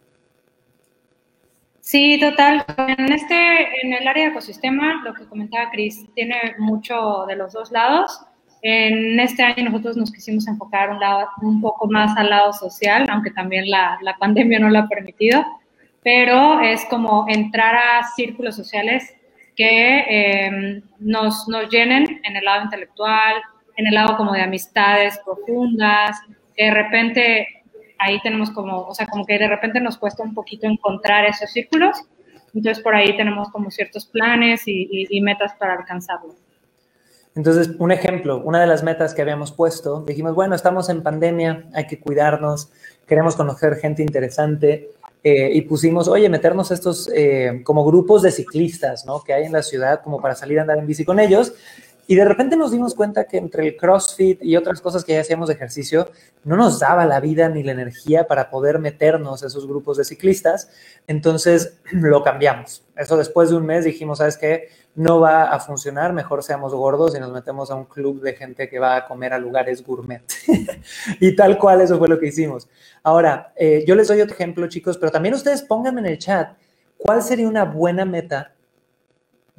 [1.90, 2.64] Sí, total.
[2.78, 3.36] En este,
[3.82, 8.22] en el área de ecosistema, lo que comentaba Cris, tiene mucho de los dos lados.
[8.62, 13.08] En este año nosotros nos quisimos enfocar un, lado, un poco más al lado social,
[13.10, 15.44] aunque también la, la pandemia no lo ha permitido,
[16.04, 19.12] pero es como entrar a círculos sociales
[19.56, 23.34] que eh, nos, nos llenen en el lado intelectual,
[23.78, 26.22] en el lado como de amistades profundas,
[26.56, 27.59] de repente
[28.00, 31.52] ahí tenemos como, o sea, como que de repente nos cuesta un poquito encontrar esos
[31.52, 31.98] círculos.
[32.54, 36.34] Entonces, por ahí tenemos como ciertos planes y, metas para alcanzarlo.
[37.36, 41.66] Entonces, un ejemplo, una de las metas que habíamos puesto, dijimos, bueno, estamos en pandemia,
[41.74, 42.72] hay que cuidarnos,
[43.06, 44.90] queremos conocer gente interesante,
[45.22, 49.22] eh, y pusimos, oye, meternos estos eh, como grupos de ciclistas, ¿no?
[49.22, 51.54] Que hay en la ciudad como para salir a andar en bici con ellos.
[52.10, 55.22] Y de repente nos dimos cuenta que entre el CrossFit y otras cosas que ya
[55.22, 56.10] hacíamos de ejercicio,
[56.44, 60.04] no nos daba la vida ni la energía para poder meternos a esos grupos de
[60.04, 60.72] ciclistas.
[61.06, 62.84] Entonces lo cambiamos.
[62.96, 64.70] Eso después de un mes dijimos, ¿sabes qué?
[64.96, 68.68] No va a funcionar, mejor seamos gordos y nos metemos a un club de gente
[68.68, 70.24] que va a comer a lugares gourmet.
[71.20, 72.68] y tal cual, eso fue lo que hicimos.
[73.04, 76.58] Ahora, eh, yo les doy otro ejemplo, chicos, pero también ustedes pónganme en el chat
[76.98, 78.56] cuál sería una buena meta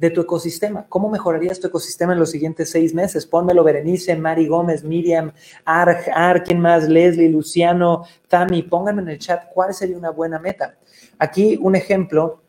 [0.01, 0.87] de tu ecosistema.
[0.89, 3.27] ¿Cómo mejorarías tu ecosistema en los siguientes seis meses?
[3.27, 5.31] Pónmelo Berenice, Mari Gómez, Miriam,
[5.63, 6.89] Ar, Ar, ¿quién más?
[6.89, 10.75] Leslie, Luciano, Tami, pónganme en el chat cuál sería una buena meta.
[11.19, 12.41] Aquí un ejemplo,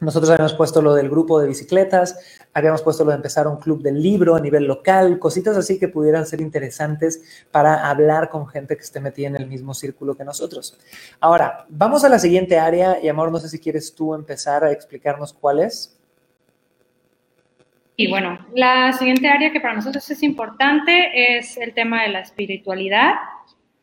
[0.00, 2.18] nosotros habíamos puesto lo del grupo de bicicletas,
[2.52, 5.86] habíamos puesto lo de empezar un club del libro a nivel local, cositas así que
[5.86, 7.22] pudieran ser interesantes
[7.52, 10.76] para hablar con gente que esté metida en el mismo círculo que nosotros.
[11.20, 14.72] Ahora, vamos a la siguiente área y amor, no sé si quieres tú empezar a
[14.72, 15.99] explicarnos cuál es.
[18.00, 22.20] Y bueno, la siguiente área que para nosotros es importante es el tema de la
[22.20, 23.16] espiritualidad.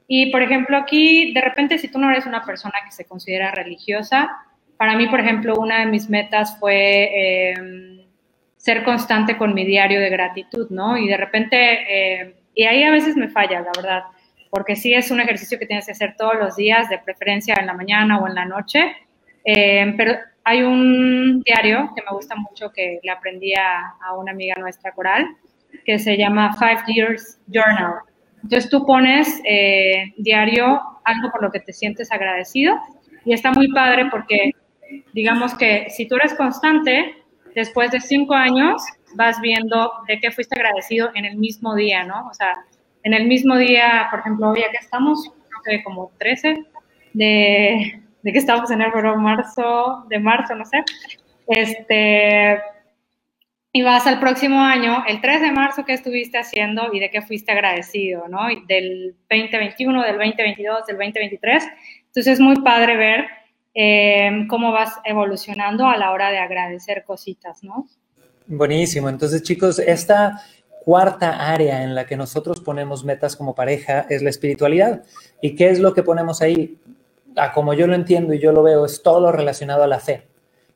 [0.08, 3.52] Y por ejemplo, aquí, de repente, si tú no eres una persona que se considera
[3.52, 4.36] religiosa,
[4.76, 8.08] para mí, por ejemplo, una de mis metas fue em,
[8.58, 10.98] ser constante con mi diario de gratitud, ¿no?
[10.98, 14.04] Y de repente, em, y ahí a veces me falla, la verdad,
[14.50, 17.68] porque sí es un ejercicio que tienes que hacer todos los días, de preferencia en
[17.68, 18.96] la mañana o en la noche,
[19.44, 20.16] em, pero
[20.48, 25.28] hay un diario que me gusta mucho que le aprendí a, una amiga nuestra coral,
[25.84, 27.96] que se llama Five Years Journal.
[28.42, 32.80] Entonces tú pones eh, diario algo por lo que te sientes agradecido
[33.26, 34.52] y está muy padre porque
[35.12, 37.16] digamos que si tú eres constante,
[37.54, 38.82] después de cinco años
[39.16, 42.26] vas viendo de qué fuiste agradecido en el mismo día, ¿no?
[42.30, 42.56] O sea,
[43.04, 46.64] en el mismo día, por ejemplo, hoy que estamos, creo que como 13
[47.14, 50.84] de, de que estamos en el marzo, de marzo, no sé.
[51.48, 52.60] Este,
[53.72, 57.22] y vas al próximo año, el 3 de marzo, ¿qué estuviste haciendo y de qué
[57.22, 58.48] fuiste agradecido, ¿no?
[58.68, 61.64] del 2021, del 2022, del 2023.
[61.64, 63.28] Entonces Entonces es muy padre ver
[63.74, 67.88] eh, cómo vas evolucionando a la hora de agradecer cositas, ¿no?
[68.46, 69.08] Buenísimo.
[69.08, 70.42] Entonces, chicos, esta
[70.84, 75.04] cuarta área en la que nosotros ponemos metas como pareja es la espiritualidad.
[75.42, 76.78] ¿Y qué es lo que ponemos ahí?
[77.38, 80.00] A como yo lo entiendo y yo lo veo, es todo lo relacionado a la
[80.00, 80.28] fe,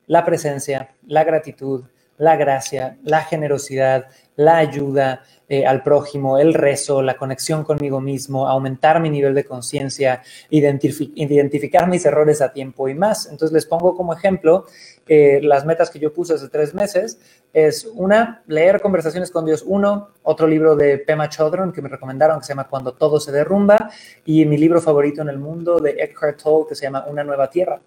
[0.08, 1.86] la presencia, la gratitud,
[2.22, 4.06] la gracia, la generosidad,
[4.36, 9.44] la ayuda eh, al prójimo, el rezo, la conexión conmigo mismo, aumentar mi nivel de
[9.44, 13.26] conciencia, identificar mis errores a tiempo y más.
[13.26, 14.66] Entonces les pongo como ejemplo
[15.08, 17.20] eh, las metas que yo puse hace tres meses.
[17.54, 22.40] Es una, leer Conversaciones con Dios uno, otro libro de Pema Chodron que me recomendaron
[22.40, 23.90] que se llama Cuando todo se derrumba
[24.26, 27.50] y mi libro favorito en el mundo de Eckhart Tolle que se llama Una nueva
[27.50, 27.82] tierra.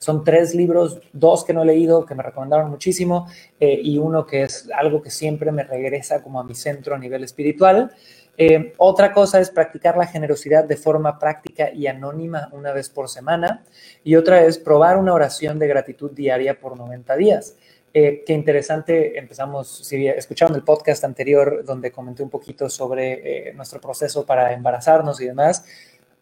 [0.00, 3.28] Son tres libros, dos que no he leído, que me recomendaron muchísimo,
[3.60, 6.98] eh, y uno que es algo que siempre me regresa como a mi centro a
[6.98, 7.92] nivel espiritual.
[8.38, 13.10] Eh, otra cosa es practicar la generosidad de forma práctica y anónima una vez por
[13.10, 13.62] semana.
[14.02, 17.56] Y otra es probar una oración de gratitud diaria por 90 días.
[17.92, 23.82] Eh, qué interesante, empezamos, si escucharon el podcast anterior donde comenté un poquito sobre nuestro
[23.82, 25.66] proceso para embarazarnos y demás,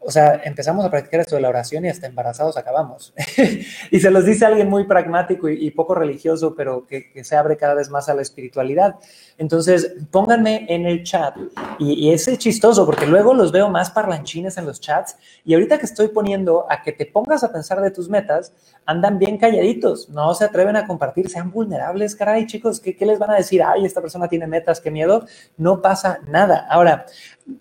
[0.01, 3.13] o sea, empezamos a practicar esto de la oración y hasta embarazados acabamos.
[3.91, 7.75] y se los dice alguien muy pragmático y, poco religioso, pero que, se abre cada
[7.75, 8.97] vez más a la espiritualidad.
[9.37, 11.37] Entonces, pónganme en el chat.
[11.79, 15.17] Y, y es chistoso porque luego los veo más parlanchines en los chats.
[15.45, 18.53] Y ahorita que estoy poniendo a que te pongas a pensar de tus metas,
[18.87, 23.19] andan bien calladitos, no se atreven a compartir, sean vulnerables, caray, chicos, ¿qué, qué les
[23.19, 23.63] van a decir?
[23.63, 25.27] Ay, esta persona tiene metas, qué miedo.
[25.57, 26.67] No pasa nada.
[26.71, 27.05] Ahora,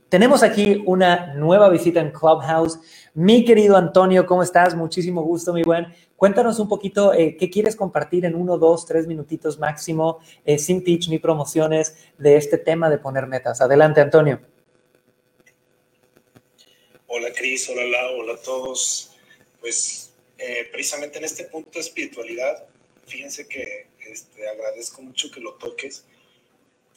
[0.09, 2.79] tenemos aquí una nueva visita en Clubhouse.
[3.13, 4.75] Mi querido Antonio, ¿cómo estás?
[4.75, 5.87] Muchísimo gusto, mi buen.
[6.15, 10.83] Cuéntanos un poquito eh, qué quieres compartir en uno, dos, tres minutitos máximo, eh, sin
[10.83, 13.61] pitch ni promociones, de este tema de poner metas.
[13.61, 14.41] Adelante, Antonio.
[17.07, 17.69] Hola, Cris.
[17.69, 18.19] Hola, Lau.
[18.21, 19.11] Hola a todos.
[19.59, 22.65] Pues eh, precisamente en este punto de espiritualidad,
[23.05, 26.05] fíjense que este, agradezco mucho que lo toques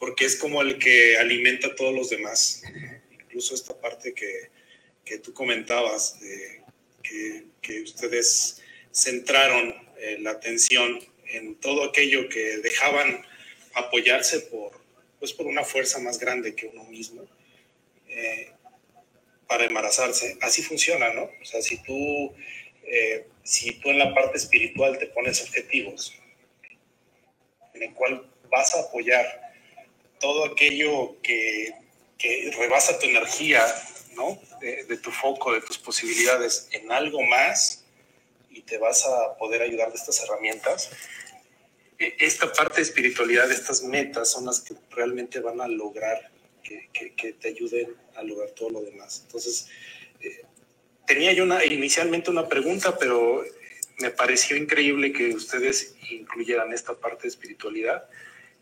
[0.01, 2.63] porque es como el que alimenta a todos los demás.
[3.11, 4.49] Incluso esta parte que,
[5.05, 6.17] que tú comentabas,
[7.03, 13.23] que, que, ustedes centraron eh, la atención en todo aquello que dejaban
[13.75, 14.71] apoyarse por,
[15.19, 17.27] pues por una fuerza más grande que uno mismo
[18.09, 18.49] eh,
[19.47, 20.35] para embarazarse.
[20.41, 21.29] Así funciona, ¿no?
[21.39, 22.33] O sea, si tú,
[22.85, 26.15] eh, si tú en la parte espiritual te pones objetivos
[27.75, 29.50] en el cual vas a apoyar
[30.21, 31.73] todo aquello que,
[32.17, 33.65] que rebasa tu energía,
[34.15, 34.39] ¿no?
[34.61, 37.83] De, tu foco, de tus posibilidades en algo más
[38.49, 40.91] y te vas a poder ayudar de estas herramientas.
[41.97, 46.31] E, esta parte de espiritualidad, estas metas son las que realmente van a lograr
[46.63, 49.23] que, que, te ayuden a lograr todo lo demás.
[49.25, 49.67] Entonces,
[50.21, 50.45] eh,
[51.07, 53.43] tenía yo una, inicialmente una pregunta, pero
[53.97, 58.07] me pareció increíble que ustedes incluyeran esta parte de espiritualidad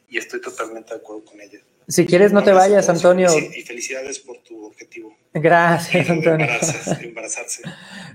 [0.09, 1.59] y estoy totalmente de acuerdo con ella.
[1.87, 3.29] Si quieres, no te vayas, Antonio.
[3.35, 5.15] y felicidades por tu objetivo.
[5.33, 6.45] Gracias, Antonio.
[7.01, 7.63] Embarazarse,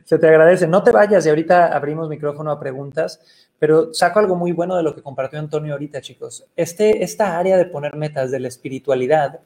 [0.04, 0.68] Se te agradece.
[0.68, 3.20] No te vayas y ahorita abrimos micrófono a preguntas,
[3.58, 6.46] pero saco algo muy bueno de lo que compartió Antonio ahorita, chicos.
[6.54, 9.40] Este, esta área de poner metas de la espiritualidad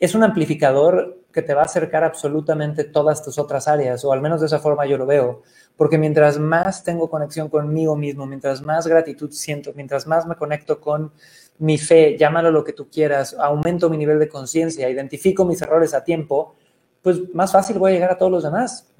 [0.00, 4.22] es un amplificador que te va a acercar absolutamente todas tus otras áreas, o al
[4.22, 5.42] menos de esa forma yo lo veo,
[5.76, 10.80] porque mientras más tengo conexión conmigo mismo, mientras más gratitud siento, mientras más me conecto
[10.80, 11.12] con
[11.58, 15.94] mi fe, llámalo lo que tú quieras, aumento mi nivel de conciencia, identifico mis errores
[15.94, 16.54] a tiempo,
[17.02, 18.92] pues más fácil voy a llegar a todos los demás.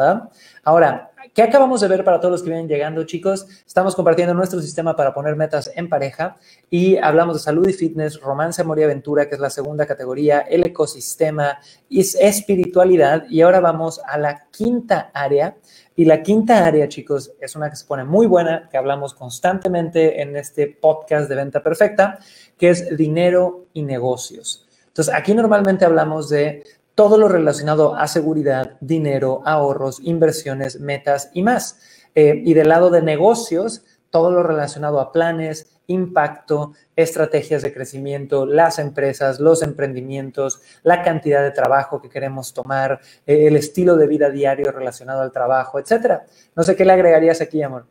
[0.63, 3.47] Ahora, ¿qué acabamos de ver para todos los que vienen llegando, chicos?
[3.67, 6.39] Estamos compartiendo nuestro sistema para poner metas en pareja
[6.71, 10.41] y hablamos de salud y fitness, romance, amor y aventura, que es la segunda categoría,
[10.41, 11.59] el ecosistema
[11.91, 13.27] y espiritualidad.
[13.29, 15.59] Y ahora vamos a la quinta área.
[15.95, 20.23] Y la quinta área, chicos, es una que se pone muy buena, que hablamos constantemente
[20.23, 22.19] en este podcast de venta perfecta,
[22.57, 24.67] que es dinero y negocios.
[24.89, 26.65] Entonces, aquí normalmente hablamos de
[26.97, 32.09] todo lo relacionado a seguridad, dinero, ahorros, inversiones, metas y más.
[32.15, 38.47] Eh, y del lado de negocios, todo lo relacionado a planes, impacto, estrategias de crecimiento,
[38.47, 44.07] las empresas, los emprendimientos, la cantidad de trabajo que queremos tomar, eh, el estilo de
[44.07, 46.25] vida diario relacionado al trabajo, etcétera.
[46.57, 47.87] No sé qué le agregarías aquí, amor.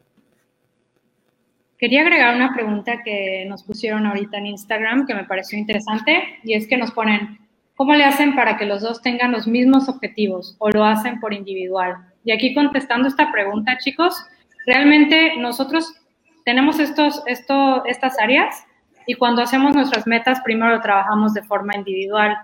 [1.78, 6.56] Quería agregar una pregunta que nos pusieron ahorita en Instagram que me pareció interesante y
[6.56, 7.38] es que nos ponen,
[7.76, 11.34] ¿cómo le hacen para que los dos tengan los mismos objetivos o lo hacen por
[11.34, 11.98] individual?
[12.24, 14.16] Y aquí contestando esta pregunta, chicos,
[14.66, 15.94] realmente nosotros
[16.44, 18.66] tenemos estos, esto, estas áreas
[19.08, 22.36] y cuando hacemos nuestras metas, primero lo trabajamos de forma individual.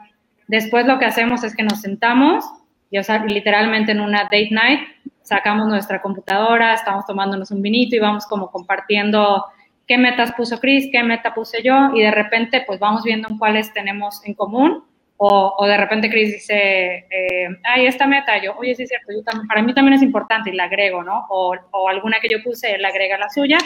[0.47, 2.45] Después lo que hacemos es que nos sentamos,
[2.91, 4.82] y, o sea, literalmente en una date night,
[5.21, 9.45] sacamos nuestra computadora, estamos tomándonos un vinito y vamos como compartiendo
[9.88, 13.71] qué metas puso Chris, qué meta puse yo y de repente pues vamos viendo cuáles
[13.73, 14.84] tenemos en común
[15.24, 19.13] o, o de repente Chris dice, eh, ay, esta meta, yo, oye, sí es cierto,
[19.13, 21.28] yo también, para mí también es importante y la agrego, ¿no?
[21.30, 23.59] O, o alguna que yo puse, él agrega la suya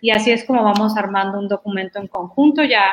[0.00, 2.86] y así es como vamos armando un documento en conjunto ya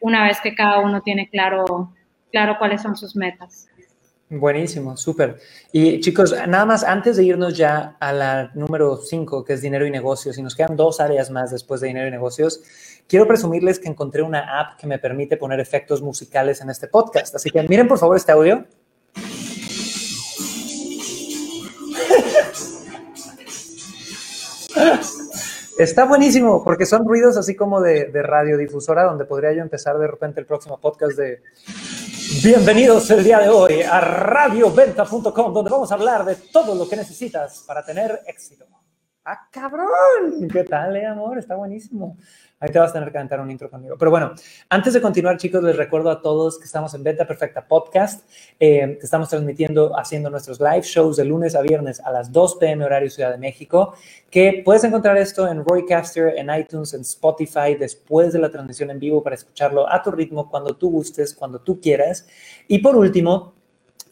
[0.00, 1.92] una vez que cada uno tiene claro,
[2.32, 3.68] claro cuáles son sus metas.
[4.30, 5.38] Buenísimo, súper.
[5.70, 9.84] Y chicos, nada más antes de irnos ya a la número 5, que es dinero
[9.86, 12.62] y negocios, y nos quedan dos áreas más después de dinero y negocios,
[13.10, 17.34] quiero presumirles que encontré una app que me permite poner efectos musicales en este podcast.
[17.34, 18.64] Así que miren por favor este audio.
[25.76, 30.06] Está buenísimo porque son ruidos así como de, de radiodifusora donde podría yo empezar de
[30.06, 31.42] repente el próximo podcast de
[32.44, 36.96] Bienvenidos el día de hoy a radioventa.com, donde vamos a hablar de todo lo que
[36.96, 38.66] necesitas para tener éxito.
[39.24, 40.48] ¡Ah, cabrón!
[40.50, 41.38] ¿Qué tal, eh, amor?
[41.38, 42.16] Está buenísimo.
[42.62, 43.96] Ahí te vas a tener que cantar un intro conmigo.
[43.98, 44.34] Pero bueno,
[44.68, 48.28] antes de continuar, chicos, les recuerdo a todos que estamos en Venta Perfecta Podcast.
[48.60, 52.84] Eh, estamos transmitiendo, haciendo nuestros live shows de lunes a viernes a las 2 p.m.
[52.84, 53.94] horario Ciudad de México.
[54.30, 59.00] Que puedes encontrar esto en Roycaster, en iTunes, en Spotify, después de la transmisión en
[59.00, 62.26] vivo para escucharlo a tu ritmo, cuando tú gustes, cuando tú quieras.
[62.68, 63.54] Y por último,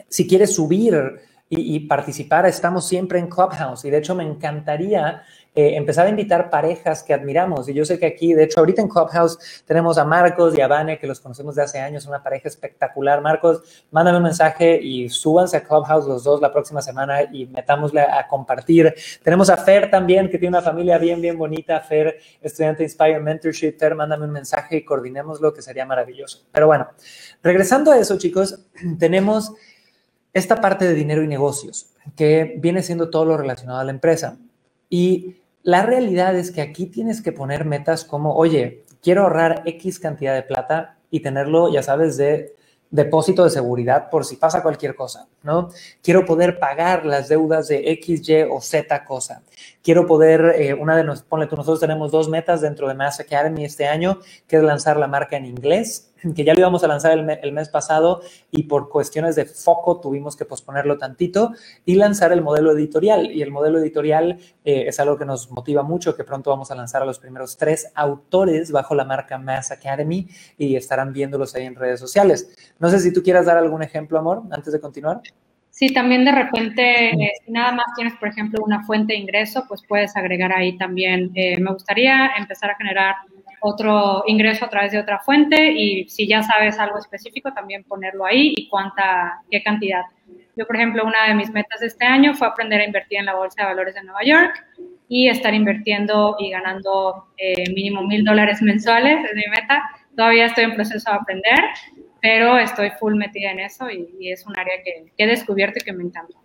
[0.09, 1.20] si quieres subir
[1.51, 3.84] y, y, participar, estamos siempre en Clubhouse.
[3.84, 5.22] Y de hecho, me encantaría
[5.55, 7.68] eh, empezar a invitar parejas que admiramos.
[7.68, 10.68] Y yo sé que aquí, de hecho, ahorita en Clubhouse tenemos a Marcos y a
[10.68, 13.20] Vane, que los conocemos de hace años, una pareja espectacular.
[13.20, 18.03] Marcos, mándame un mensaje y súbanse a Clubhouse los dos la próxima semana y metámosle
[18.03, 18.94] a compartir.
[19.22, 21.80] Tenemos a Fer también, que tiene una familia bien, bien bonita.
[21.80, 23.78] Fer, estudiante Inspire Mentorship.
[23.78, 26.44] Fer, mándame un mensaje y coordinémoslo, que sería maravilloso.
[26.53, 26.88] Pero bueno,
[27.42, 28.61] regresando a eso, chicos,
[28.99, 29.53] tenemos
[30.32, 34.38] esta parte de dinero y negocios, que viene siendo todo lo relacionado a la empresa.
[34.89, 39.99] Y la realidad es que aquí tienes que poner metas como, oye, quiero ahorrar X
[39.99, 42.55] cantidad de plata y tenerlo, ya sabes, de
[42.91, 45.68] depósito de seguridad por si pasa cualquier cosa, ¿no?
[46.03, 49.43] Quiero poder pagar las deudas de X, Y o Z cosa.
[49.82, 53.20] Quiero poder, eh, una de nos, ponle tú, nosotros tenemos dos metas dentro de Mass
[53.20, 56.88] Academy este año, que es lanzar la marca en inglés, que ya lo íbamos a
[56.88, 61.52] lanzar el, me, el, mes pasado y por cuestiones de foco tuvimos que posponerlo tantito
[61.84, 63.30] y lanzar el modelo editorial.
[63.30, 66.74] Y el modelo editorial eh, es algo que nos motiva mucho, que pronto vamos a
[66.74, 71.64] lanzar a los primeros tres autores bajo la marca Mass Academy y estarán viéndolos ahí
[71.64, 72.74] en redes sociales.
[72.78, 75.22] No sé si tú quieras dar algún ejemplo, amor, antes de continuar.
[75.78, 79.64] Sí, también de repente, eh, si nada más tienes, por ejemplo, una fuente de ingreso,
[79.68, 83.14] pues puedes agregar ahí también, eh, me gustaría empezar a generar
[83.61, 88.24] otro ingreso a través de otra fuente y si ya sabes algo específico, también ponerlo
[88.24, 90.02] ahí y cuánta, qué cantidad.
[90.56, 93.26] Yo, por ejemplo, una de mis metas de este año fue aprender a invertir en
[93.26, 94.64] la Bolsa de Valores de Nueva York
[95.09, 99.82] y estar invirtiendo y ganando eh, mínimo mil dólares mensuales, es mi meta.
[100.16, 101.61] Todavía estoy en proceso de aprender,
[102.20, 105.78] pero estoy full metida en eso y, y es un área que, que he descubierto
[105.80, 106.36] y que me encanta.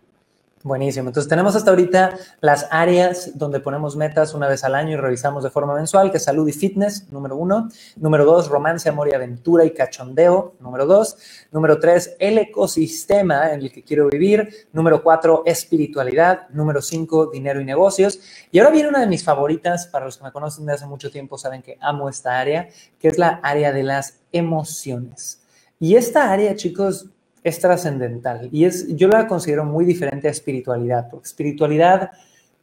[0.65, 1.09] Buenísimo.
[1.09, 5.43] Entonces tenemos hasta ahorita las áreas donde ponemos metas una vez al año y revisamos
[5.43, 7.67] de forma mensual, que salud y fitness, número uno.
[7.97, 11.17] Número dos, romance, amor y aventura y cachondeo, número dos.
[11.51, 14.67] Número tres, el ecosistema en el que quiero vivir.
[14.71, 16.47] Número cuatro, espiritualidad.
[16.51, 18.21] Número cinco, dinero y negocios.
[18.49, 21.11] Y ahora viene una de mis favoritas, para los que me conocen de hace mucho
[21.11, 25.41] tiempo saben que amo esta área, que es la área de las emociones.
[25.77, 27.09] Y esta área, chicos,
[27.43, 32.11] es trascendental y es, yo la considero muy diferente a espiritualidad, porque espiritualidad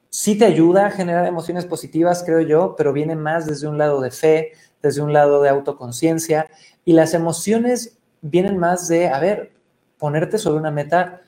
[0.08, 4.00] sí te ayuda a generar emociones positivas, creo yo, pero viene más desde un lado
[4.00, 4.52] de fe,
[4.82, 6.48] desde un lado de autoconciencia
[6.84, 9.52] y las emociones vienen más de, a ver,
[9.98, 11.22] ponerte sobre una meta,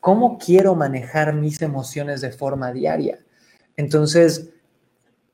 [0.00, 3.20] ¿cómo quiero manejar mis emociones de forma diaria?
[3.76, 4.50] Entonces,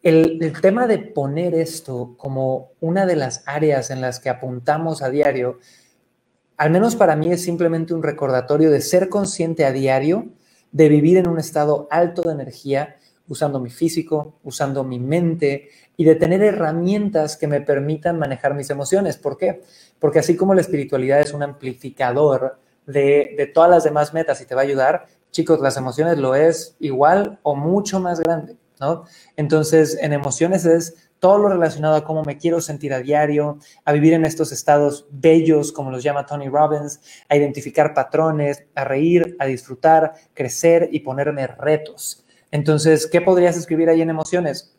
[0.03, 5.03] el, el, tema de poner esto como una de las áreas en las que apuntamos
[5.03, 5.59] a diario
[6.57, 10.27] al menos para mí es simplemente un recordatorio de ser consciente a diario,
[10.73, 12.97] de vivir en un estado alto de energía,
[13.29, 18.71] usando mi físico, usando mi mente y de tener herramientas que me permitan manejar mis
[18.71, 19.17] emociones.
[19.17, 19.63] ¿Por qué?
[19.99, 24.47] Porque así como la espiritualidad es un amplificador de, de todas las demás metas y
[24.47, 29.05] te va a ayudar, chicos, las emociones lo es igual o mucho más grande, ¿no?
[29.37, 33.93] Entonces, en emociones es todo lo relacionado a cómo me quiero sentir a diario, a
[33.93, 39.37] vivir en estos estados bellos, como los llama Tony Robbins, a identificar patrones, a reír,
[39.39, 42.25] a disfrutar, crecer y ponerme retos.
[42.51, 44.77] Entonces, ¿qué podrías escribir ahí en emociones?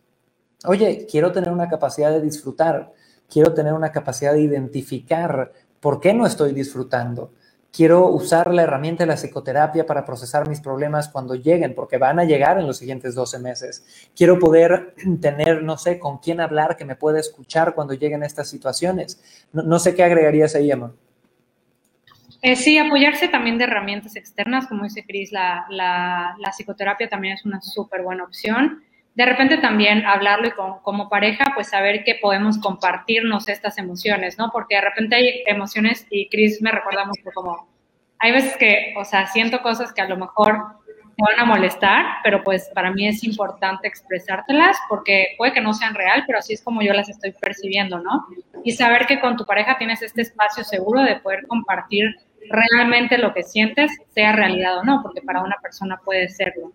[0.65, 2.93] Oye, quiero tener una capacidad de disfrutar,
[3.29, 7.33] quiero tener una capacidad de identificar por qué no estoy disfrutando,
[7.71, 12.19] quiero usar la herramienta de la psicoterapia para procesar mis problemas cuando lleguen, porque van
[12.19, 14.09] a llegar en los siguientes 12 meses.
[14.15, 18.49] Quiero poder tener, no sé, con quién hablar que me pueda escuchar cuando lleguen estas
[18.49, 19.47] situaciones.
[19.53, 20.93] No, sé qué agregarías ahí, Emma.
[22.41, 27.33] Eh, sí, apoyarse también de herramientas externas, como dice Cris, la, la, la, psicoterapia también
[27.33, 28.83] es una súper buena opción.
[29.17, 30.51] De repente también hablarlo y
[30.83, 34.51] como pareja, pues saber que podemos compartirnos estas emociones, ¿no?
[34.53, 37.67] Porque de repente hay emociones, y Cris me recuerda mucho como,
[38.19, 40.59] hay veces que, o sea, siento cosas que a lo mejor
[41.17, 45.73] me van a molestar, pero pues para mí es importante expresártelas porque puede que no
[45.73, 48.27] sean real, pero así es como yo las estoy percibiendo, ¿no?
[48.63, 52.15] Y saber que con tu pareja tienes este espacio seguro de poder compartir
[52.51, 56.71] realmente lo que sientes, sea realidad o no, porque para una persona puede serlo.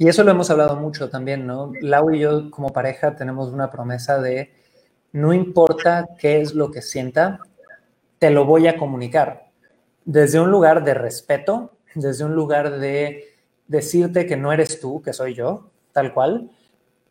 [0.00, 1.74] Y eso lo hemos hablado mucho también, ¿no?
[1.82, 4.50] Lau y yo como pareja tenemos una promesa de
[5.12, 7.40] no importa qué es lo que sienta,
[8.18, 9.50] te lo voy a comunicar.
[10.06, 13.26] Desde un lugar de respeto, desde un lugar de
[13.68, 16.50] decirte que no eres tú, que soy yo, tal cual.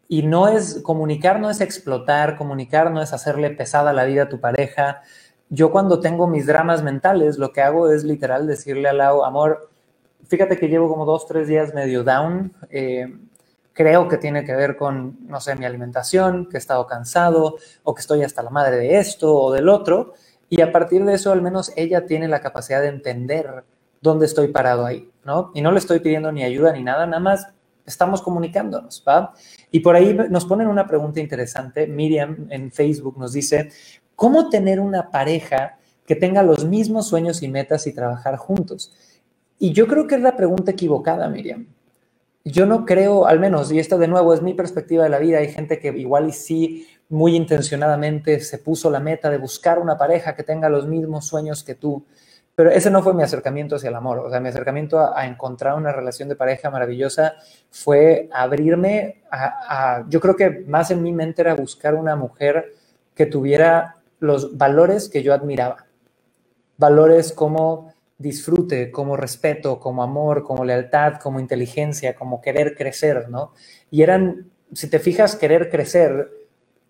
[0.07, 4.29] Y no es, comunicar no es explotar, comunicar no es hacerle pesada la vida a
[4.29, 5.03] tu pareja.
[5.49, 9.69] Yo cuando tengo mis dramas mentales, lo que hago es literal decirle a Lau, amor,
[10.29, 12.53] fíjate que llevo como dos, tres días medio down.
[12.69, 13.07] Eh,
[13.73, 17.95] creo que tiene que ver con, no sé, mi alimentación, que he estado cansado o
[17.95, 20.13] que estoy hasta la madre de esto o del otro.
[20.49, 23.63] Y a partir de eso, al menos ella tiene la capacidad de entender
[24.01, 25.51] dónde estoy parado ahí, ¿no?
[25.53, 27.47] Y no le estoy pidiendo ni ayuda ni nada, nada más
[27.85, 29.33] estamos comunicándonos, ¿va?
[29.71, 31.87] Y por ahí nos ponen una pregunta interesante.
[31.87, 33.69] Miriam en Facebook nos dice,
[34.15, 38.93] ¿cómo tener una pareja que tenga los mismos sueños y metas y trabajar juntos?
[39.59, 41.67] Y yo creo que es la pregunta equivocada, Miriam.
[42.45, 45.39] Yo no creo, al menos, y esto de nuevo es mi perspectiva de la vida,
[45.39, 49.97] hay gente que igual y sí, muy intencionadamente se puso la meta de buscar una
[49.97, 52.05] pareja que tenga los mismos sueños que tú,
[52.55, 55.75] pero ese no fue mi acercamiento hacia el amor, o sea, mi acercamiento a, encontrar
[55.75, 57.33] una relación de pareja maravillosa
[57.69, 62.73] fue abrirme a, a, yo creo que más en mi mente era buscar una mujer
[63.15, 65.85] que tuviera los valores que yo admiraba,
[66.77, 73.53] valores como disfrute, como respeto, como amor, como lealtad, como inteligencia, como querer crecer, ¿no?
[73.89, 76.29] Y eran, si te fijas, querer crecer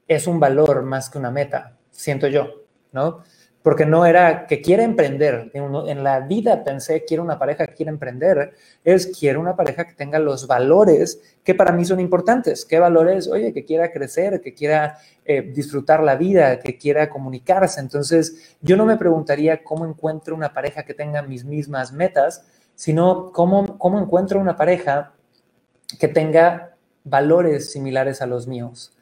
[0.07, 3.23] es un valor más que una meta, siento yo, ¿no?
[3.69, 5.51] Porque no era que quiera emprender.
[5.53, 9.93] En, la vida pensé, quiero una pareja que quiera emprender, es quiero una pareja que
[9.93, 12.65] tenga los valores que para mí son importantes.
[12.65, 13.27] ¿Qué valores?
[13.27, 17.79] Oye, que quiera crecer, que quiera eh, disfrutar la vida, que quiera comunicarse.
[17.79, 23.31] Entonces, yo no me preguntaría cómo encuentro una pareja que tenga mis mismas metas, sino
[23.31, 25.13] cómo, cómo encuentro una pareja
[25.99, 28.97] que tenga valores similares a los míos.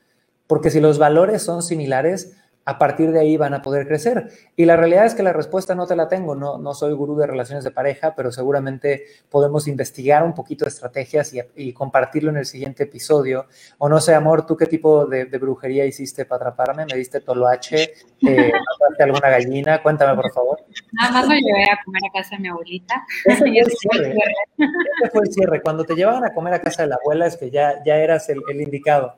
[0.46, 2.36] Porque si los valores son similares,
[2.68, 4.28] a partir de ahí van a poder crecer.
[4.58, 7.16] Y la realidad es que la respuesta no te la tengo, no, no soy gurú
[7.16, 12.38] de relaciones de pareja, pero seguramente podemos investigar un poquito de estrategias y, compartirlo en
[12.38, 13.46] el siguiente episodio.
[13.78, 16.86] O no sé, amor, ¿tú qué tipo de, brujería hiciste para atraparme?
[16.92, 17.94] ¿Me diste toloache?
[18.28, 18.52] Eh,
[19.00, 19.82] alguna gallina?
[19.82, 20.60] Cuéntame, por favor.
[20.92, 23.02] Nada más me llevé a comer a casa de mi abuelita.
[23.24, 24.16] Ese fue el cierre.
[24.58, 25.62] Ese fue el cierre.
[25.62, 28.28] Cuando te llevaban a comer a casa de la abuela es que ya, ya eras
[28.28, 29.16] el, el indicado.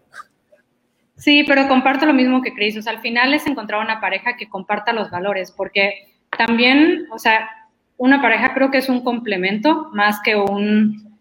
[1.20, 2.78] Sí, pero comparto lo mismo que Cris.
[2.78, 6.08] O sea, al final es encontrar una pareja que comparta los valores, porque
[6.38, 7.50] también, o sea,
[7.98, 11.18] una pareja creo que es un complemento más que un,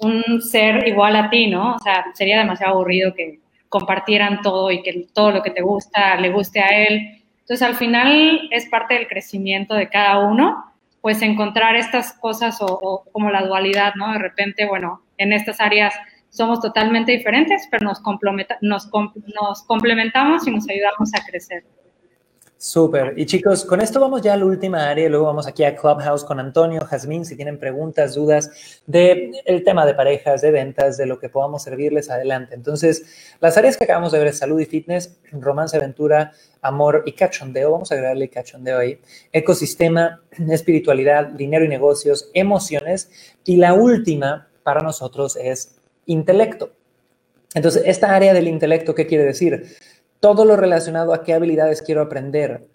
[0.00, 1.74] un ser igual a ti, ¿no?
[1.74, 6.16] O sea, sería demasiado aburrido que compartieran todo y que todo lo que te gusta
[6.16, 7.22] le guste a él.
[7.40, 10.64] Entonces, al final es parte del crecimiento de cada uno,
[11.02, 14.12] pues encontrar estas cosas o, o como la dualidad, ¿no?
[14.12, 15.94] De repente, bueno, en estas áreas
[16.32, 18.00] somos totalmente diferentes, pero nos,
[18.62, 21.62] nos, nos complementamos y nos ayudamos a crecer.
[22.56, 23.14] Súper.
[23.18, 26.22] Y chicos, con esto vamos ya a la última área, luego vamos aquí a Clubhouse
[26.22, 31.06] con Antonio, Jazmín, si tienen preguntas, dudas del el tema de parejas, de ventas, de
[31.06, 32.54] lo que podamos servirles adelante.
[32.54, 37.72] Entonces, las áreas que acabamos de ver salud y fitness, romance, aventura, amor y cachondeo,
[37.72, 39.00] vamos a agregarle cachondeo ahí,
[39.32, 43.10] ecosistema, espiritualidad, dinero y negocios, emociones,
[43.44, 45.71] y la última para nosotros es
[46.06, 46.72] intelecto.
[47.54, 49.76] Entonces, esta área del intelecto, ¿qué quiere decir?
[50.20, 52.66] Todo lo relacionado a qué habilidades quiero aprender,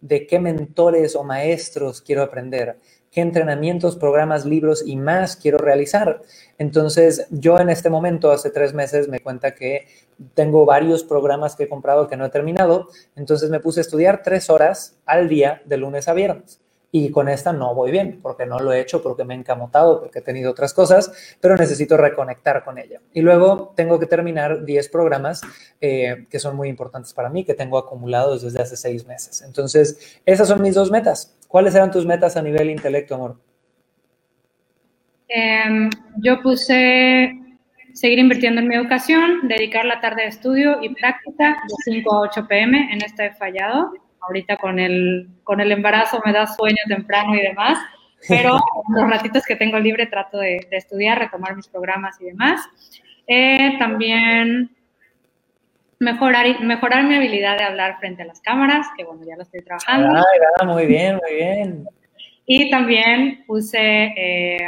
[0.00, 2.78] de qué mentores o maestros quiero aprender,
[3.10, 6.22] qué entrenamientos, programas, libros y más quiero realizar.
[6.58, 9.86] Entonces, yo en este momento, hace tres meses, me cuenta que
[10.34, 12.88] tengo varios programas que he comprado que no he terminado.
[13.16, 16.60] Entonces, me puse a estudiar tres horas al día de lunes a viernes
[16.92, 20.00] y con esta no voy bien, porque no lo he hecho, porque me he encamotado,
[20.00, 23.00] porque he tenido otras cosas, pero necesito reconectar con ella.
[23.12, 25.40] Y luego tengo que terminar 10 programas
[25.80, 29.42] eh, que son muy importantes para mí, que tengo acumulados desde hace seis meses.
[29.42, 31.36] Entonces, esas son mis dos metas.
[31.46, 33.40] ¿Cuáles eran tus metas a nivel intelecto, amor?
[35.28, 37.36] Em, yo puse
[37.92, 42.20] seguir invirtiendo en mi educación, dedicar la tarde de estudio y práctica de 5 a
[42.22, 42.92] 8 pm.
[42.92, 43.92] En esta he fallado.
[44.20, 47.78] Ahorita con el, con el embarazo me da sueño temprano y demás,
[48.28, 48.58] pero
[48.94, 52.60] los ratitos que tengo libre trato de, estudiar, retomar mis programas y demás.
[53.26, 54.70] Eh, también
[55.98, 59.62] mejorar, mejorar mi habilidad de hablar frente a las cámaras, que bueno, ya lo estoy
[59.62, 60.16] trabajando.
[60.16, 61.86] Ay, muy bien, muy bien.
[62.46, 64.58] Y también puse eh,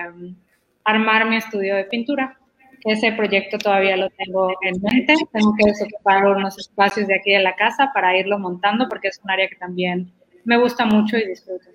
[0.84, 2.38] armar mi estudio de pintura.
[2.85, 5.14] Ese proyecto todavía lo tengo en mente.
[5.33, 9.20] Tengo que desocupar unos espacios de aquí de la casa para irlo montando porque es
[9.22, 10.12] un área que también
[10.45, 11.66] me gusta mucho y disfruto.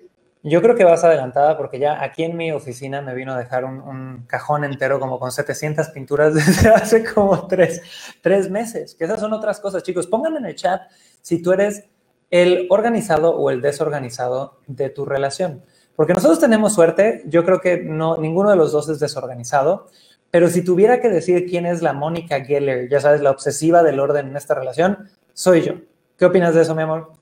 [0.42, 3.64] Yo creo que vas adelantada porque ya aquí en mi oficina me vino a dejar
[3.64, 7.82] un, cajón entero como con 700 pinturas desde hace como tres,
[8.20, 8.94] tres meses.
[8.94, 10.06] Que esas son otras cosas, chicos.
[10.06, 10.82] Pongan en el chat
[11.22, 11.86] si tú eres
[12.30, 15.64] el organizado o el desorganizado de tu relación.
[15.96, 19.88] Porque nosotros tenemos suerte, yo creo que no, ninguno de los dos es desorganizado,
[20.30, 24.00] pero si tuviera que decir quién es la Mónica Geller, ya sabes, la obsesiva del
[24.00, 25.74] orden en esta relación, soy yo.
[26.18, 27.12] ¿Qué opinas de eso, mi amor?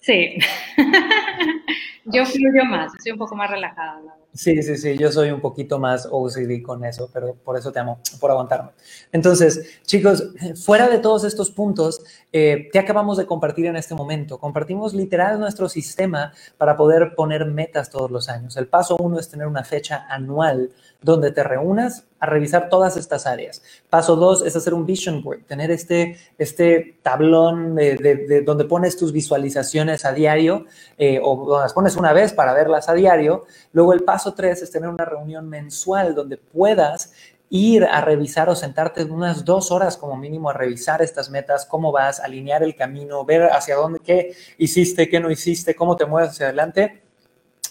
[0.00, 0.36] Sí.
[2.04, 4.00] yo fluyo más, soy un poco más relajada.
[4.32, 7.80] Sí, sí, sí, yo soy un poquito más OCD con eso, pero por eso te
[7.80, 8.70] amo, por aguantarme.
[9.10, 10.32] Entonces, chicos,
[10.64, 12.00] fuera de todos estos puntos,
[12.32, 14.38] eh, ¿qué acabamos de compartir en este momento?
[14.38, 18.56] Compartimos literal nuestro sistema para poder poner metas todos los años.
[18.56, 20.70] El paso uno es tener una fecha anual
[21.02, 23.62] donde te reúnas a revisar todas estas áreas.
[23.88, 29.12] Paso dos es hacer un vision board, tener este, este tablón de, donde pones tus
[29.12, 30.66] visualizaciones a diario
[30.98, 33.44] eh, o las pones una vez para verlas a diario.
[33.72, 37.12] Luego el paso tres es tener una reunión mensual donde puedas
[37.50, 41.90] ir a revisar o sentarte unas dos horas como mínimo a revisar estas metas, cómo
[41.90, 46.30] vas, alinear el camino, ver hacia dónde, qué hiciste, qué no hiciste, cómo te mueves
[46.30, 47.02] hacia adelante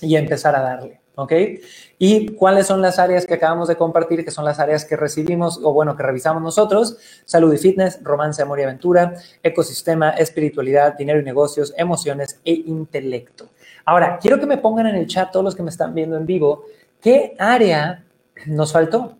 [0.01, 0.98] y empezar a darle.
[1.19, 1.33] ¿Ok?
[1.97, 5.59] ¿Y cuáles son las áreas que acabamos de compartir, que son las áreas que recibimos
[5.63, 6.97] o bueno, que revisamos nosotros?
[7.25, 13.49] Salud y fitness, romance, amor y aventura, ecosistema, espiritualidad, dinero y negocios, emociones e intelecto.
[13.85, 16.25] Ahora, quiero que me pongan en el chat todos los que me están viendo en
[16.25, 16.65] vivo,
[17.01, 18.05] ¿qué área
[18.45, 19.15] nos faltó?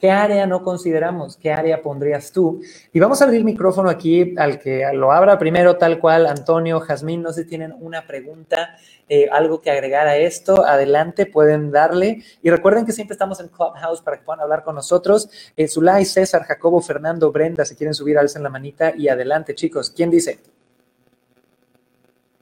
[0.00, 1.36] ¿Qué área no consideramos?
[1.36, 2.60] ¿Qué área pondrías tú?
[2.92, 7.20] Y vamos a abrir micrófono aquí al que lo abra primero, tal cual, Antonio, Jazmín,
[7.20, 8.76] no sé si tienen una pregunta,
[9.08, 12.22] eh, algo que agregar a esto, adelante, pueden darle.
[12.42, 15.28] Y recuerden que siempre estamos en Clubhouse para que puedan hablar con nosotros.
[15.56, 19.90] Eh, Zulay, César, Jacobo, Fernando, Brenda, si quieren subir, alcen la manita y adelante, chicos.
[19.90, 20.38] ¿Quién dice?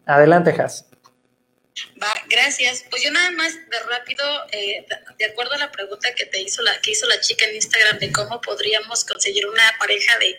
[0.06, 0.52] Adelante.
[0.56, 2.84] Va, gracias.
[2.90, 4.86] Pues yo nada más de rápido, eh,
[5.18, 7.98] de acuerdo a la pregunta que te hizo la que hizo la chica en Instagram
[7.98, 10.38] de cómo podríamos conseguir una pareja de,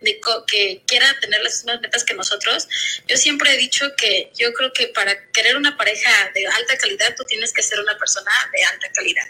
[0.00, 2.68] de que quiera tener las mismas metas que nosotros,
[3.06, 7.14] yo siempre he dicho que yo creo que para querer una pareja de alta calidad
[7.16, 9.26] tú tienes que ser una persona de alta calidad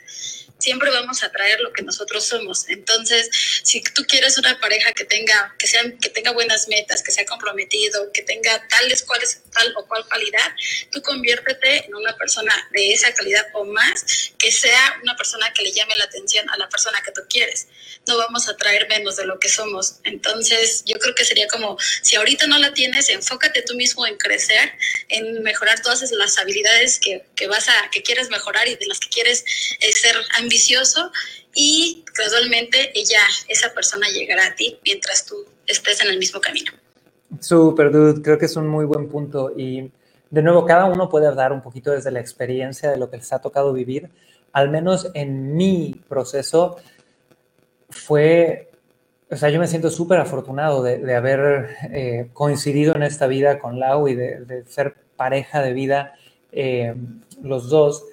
[0.59, 2.69] siempre vamos a traer lo que nosotros somos.
[2.69, 3.29] Entonces,
[3.63, 7.27] si tú quieres una pareja que tenga, que sean, que tenga buenas metas, que sea
[7.27, 10.53] comprometido, que tenga tales cuales, tal o cual calidad,
[10.91, 15.63] tú conviértete en una persona de esa calidad o más, que sea una persona que
[15.63, 17.69] le llame la atención a la persona que tú quieres.
[18.07, 19.97] No vamos a traer menos de lo que somos.
[20.05, 24.17] Entonces, yo creo que sería como, si ahorita no la tienes, enfócate tú mismo en
[24.17, 24.73] crecer,
[25.09, 29.01] en mejorar todas las habilidades que, que vas a, que quieres mejorar y de las
[29.01, 29.45] que quieres
[29.81, 30.17] eh, ser
[30.47, 31.11] ambicioso
[31.55, 35.35] y gradualmente ella, esa persona llegará a ti mientras tú
[35.67, 36.73] estés en el mismo camino.
[37.41, 39.91] Super, dude, creo que es un muy buen punto y
[40.31, 43.33] de nuevo, cada uno puede dar un poquito desde la experiencia de lo que les
[43.33, 44.11] ha tocado vivir.
[44.53, 46.77] Al menos en mi proceso
[47.91, 48.71] fue,
[49.31, 53.79] o sea, yo me siento súper afortunado de, haber eh, coincidido en esta vida con
[53.79, 56.15] Lau y de, ser pareja de vida
[56.53, 56.95] eh,
[57.43, 58.05] los dos.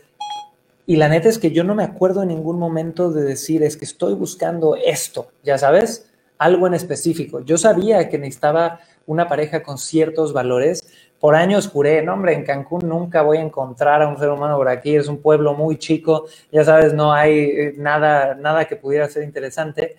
[0.86, 3.78] Y la neta es que yo no me acuerdo en ningún momento de decir, es
[3.78, 7.40] que estoy buscando esto, ya sabes, algo en específico.
[7.40, 10.86] Yo sabía que necesitaba una pareja con ciertos valores.
[11.20, 14.58] Por años juré, no hombre, en Cancún nunca voy a encontrar a un ser humano
[14.58, 18.76] por aquí, es un pueblo muy chico, ya sabes, no hay eh, nada, nada que
[18.76, 19.96] pudiera ser interesante,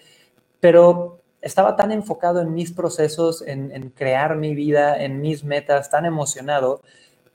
[0.61, 6.05] pero estaba tan enfocado en mis procesos, en, crear mi vida, en mis metas, tan
[6.05, 6.82] emocionado,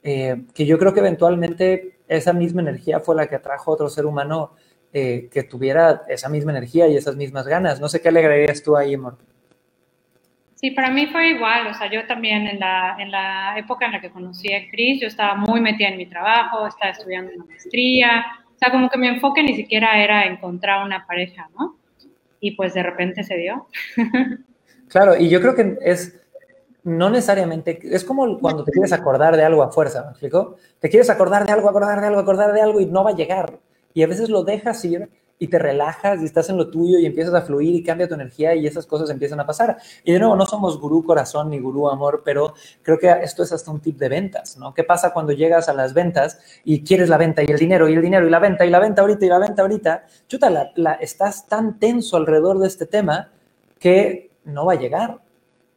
[0.04, 3.90] eh, que yo creo que eventualmente esa misma energía fue la que atrajo a otro
[3.90, 4.52] ser humano
[4.92, 7.80] eh, que tuviera esa misma energía y esas mismas ganas.
[7.80, 9.18] No sé qué le agregarías tú ahí, amor.
[10.56, 13.94] Sí, para mí fue igual, o sea, yo también en la, en la época en
[13.94, 17.46] la que conocí a Cris, yo estaba muy metida en mi trabajo, estaba estudiando una
[17.46, 21.78] maestría, o sea, como que mi enfoque ni siquiera era encontrar una pareja, ¿no?
[22.42, 23.68] Y pues de repente se dio.
[24.90, 26.20] Claro, y yo creo que es
[26.84, 30.56] no necesariamente, es como cuando te quieres acordar de algo a fuerza, ¿me explico?
[30.80, 33.16] Te quieres acordar de algo, acordar de algo, acordar de algo y no va a
[33.16, 33.60] llegar.
[33.94, 35.10] Y a veces lo dejas ir
[35.40, 38.14] y te relajas y estás en lo tuyo y empiezas a fluir y cambia tu
[38.14, 39.78] energía y esas cosas empiezan a pasar.
[40.04, 42.54] Y de nuevo, no somos gurú corazón ni gurú amor, pero
[42.84, 44.74] creo que esto es hasta un tip de ventas, ¿no?
[44.74, 47.94] ¿Qué pasa cuando llegas a las ventas y quieres la venta y el dinero y
[47.94, 50.06] el dinero y la venta y la venta ahorita y la venta ahorita?
[50.28, 53.32] Chuta, la, estás tan tenso alrededor de este tema
[53.80, 55.20] que no va a llegar.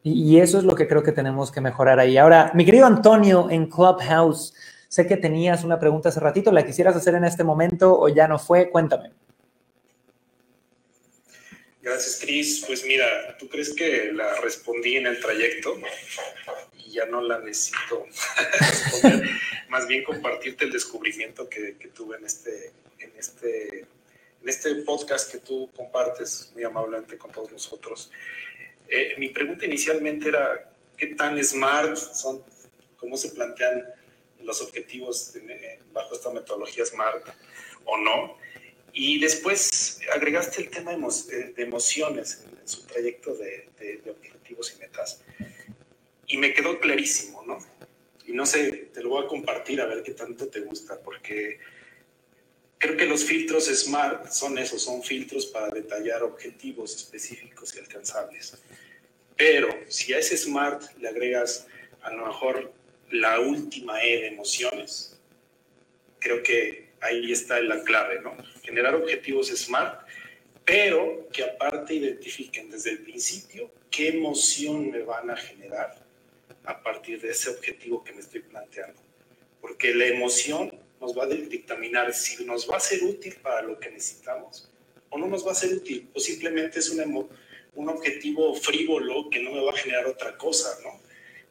[0.03, 2.17] Y, eso es lo que creo que tenemos que mejorar ahí.
[2.17, 4.53] Ahora, mi querido Antonio en Clubhouse,
[4.89, 8.27] sé que tenías una pregunta hace ratito, ¿la quisieras hacer en este momento o ya
[8.27, 8.69] no fue?
[8.69, 9.11] Cuéntame.
[11.81, 12.63] Gracias, Cris.
[12.67, 15.77] Pues mira, ¿tú crees que la respondí en el trayecto?
[16.85, 18.05] Y ya no la necesito
[18.59, 19.29] responder.
[19.69, 25.39] Más bien compartirte el descubrimiento que, tuve en este, en, este, en este podcast que
[25.39, 28.11] tú compartes muy amablemente con todos nosotros.
[28.87, 32.43] Eh, mi pregunta inicialmente era, ¿qué tan smart son?
[32.97, 33.83] ¿Cómo se plantean
[34.41, 35.33] los objetivos
[35.91, 37.27] bajo esta metodología SMART
[37.85, 38.37] o no?
[38.93, 43.67] Y después agregaste el tema de emociones en, su trayecto de,
[44.09, 45.21] objetivos y metas.
[46.27, 47.57] Y me quedó clarísimo, ¿no?
[48.25, 51.59] Y no sé, te lo voy a compartir a ver qué tanto te gusta, porque
[52.83, 58.57] creo que los filtros SMART son esos, son filtros para detallar objetivos específicos y alcanzables.
[59.37, 61.65] Pero si a ese SMART le agregas
[62.01, 62.73] a lo mejor
[63.09, 65.17] la última E de emociones,
[66.19, 68.35] creo que ahí está la clave, ¿no?
[68.63, 70.05] Generar objetivos SMART,
[70.65, 76.03] pero que aparte identifiquen desde el principio qué emoción me van a generar
[76.65, 78.99] a partir de ese objetivo que me estoy planteando.
[79.61, 83.77] Porque la emoción nos va a dictaminar si nos va a ser útil para lo
[83.77, 84.69] que necesitamos
[85.13, 87.27] o no nos va a ser útil, o simplemente es un,
[87.75, 90.99] un objetivo frívolo que no me va a generar otra cosa, ¿no?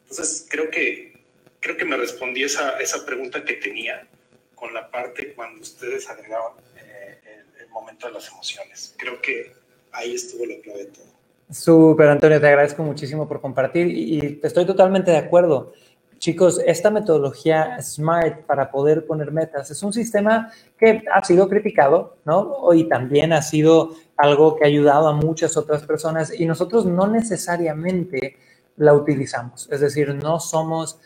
[0.01, 1.13] Entonces, creo que,
[1.61, 4.05] creo que me respondí esa, esa pregunta que tenía
[4.53, 7.19] con la parte cuando ustedes agregaban eh,
[7.61, 8.93] el, momento de las emociones.
[8.97, 9.53] Creo que
[9.93, 11.05] ahí estuvo la clave de todo.
[11.49, 15.73] Súper, Antonio, te agradezco muchísimo por compartir y, estoy totalmente de acuerdo.
[16.23, 22.15] Chicos, esta metodología SMART para poder poner metas es un sistema que ha sido criticado,
[22.23, 22.73] ¿no?
[22.73, 27.07] Y también ha sido algo que ha ayudado a muchas otras personas y nosotros no
[27.07, 28.37] necesariamente
[28.77, 29.67] la utilizamos.
[29.69, 30.97] Es decir, no somos,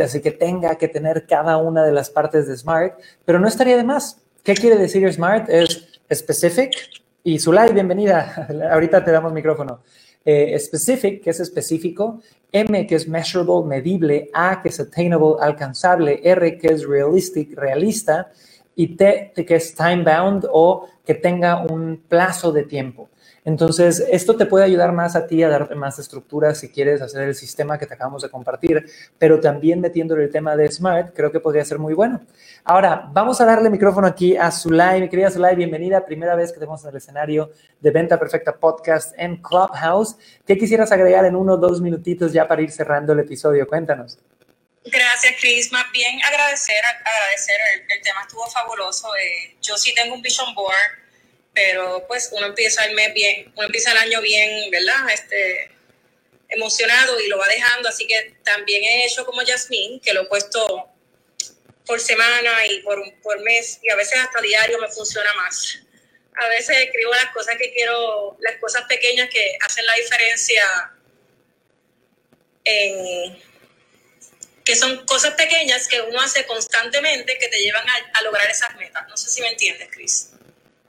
[0.00, 2.94] así que tenga que tener cada una de las partes de Smart,
[3.24, 4.20] pero no estaría de más.
[4.44, 5.48] ¿Qué quiere decir Smart?
[5.48, 6.70] Es specific
[7.24, 8.46] y Zulay, bienvenida.
[8.72, 9.80] Ahorita te damos micrófono.
[10.24, 12.20] Eh, specific, que es específico,
[12.52, 18.30] M, que es measurable, medible, A, que es attainable, alcanzable, R, que es realistic, realista,
[18.76, 23.08] y T, que es time bound o que tenga un plazo de tiempo.
[23.44, 27.22] Entonces, esto te puede ayudar más a ti a darte más estructura si quieres hacer
[27.22, 28.84] el sistema que te acabamos de compartir,
[29.18, 32.20] pero también metiéndole el tema de Smart, creo que podría ser muy bueno.
[32.64, 35.00] Ahora, vamos a darle micrófono aquí a Zulay.
[35.00, 36.04] Mi querida Zulay, bienvenida.
[36.04, 40.16] Primera vez que tenemos en el escenario de Venta Perfecta Podcast en Clubhouse.
[40.46, 43.66] ¿Qué quisieras agregar en uno o dos minutitos ya para ir cerrando el episodio?
[43.66, 44.18] Cuéntanos.
[44.84, 45.72] Gracias, Chris.
[45.72, 47.56] Más bien agradecer, agradecer.
[47.88, 49.08] El, tema estuvo fabuloso.
[49.16, 50.99] Eh, yo sí tengo un vision board
[51.52, 55.10] pero pues uno empieza el mes bien, uno empieza el año bien, ¿verdad?
[55.12, 55.70] Este,
[56.50, 60.26] emocionado y lo va dejando, así que también he hecho como Yasmín, que lo he
[60.26, 60.88] puesto
[61.86, 65.78] por semana y por, por mes y a veces hasta diario me funciona más.
[66.36, 70.92] A veces escribo las cosas que quiero, las cosas pequeñas que hacen la diferencia
[72.64, 73.42] en,
[74.64, 78.74] que son cosas pequeñas que uno hace constantemente que te llevan a, a lograr esas
[78.76, 79.08] metas.
[79.08, 80.30] No sé si me entiendes, Cris.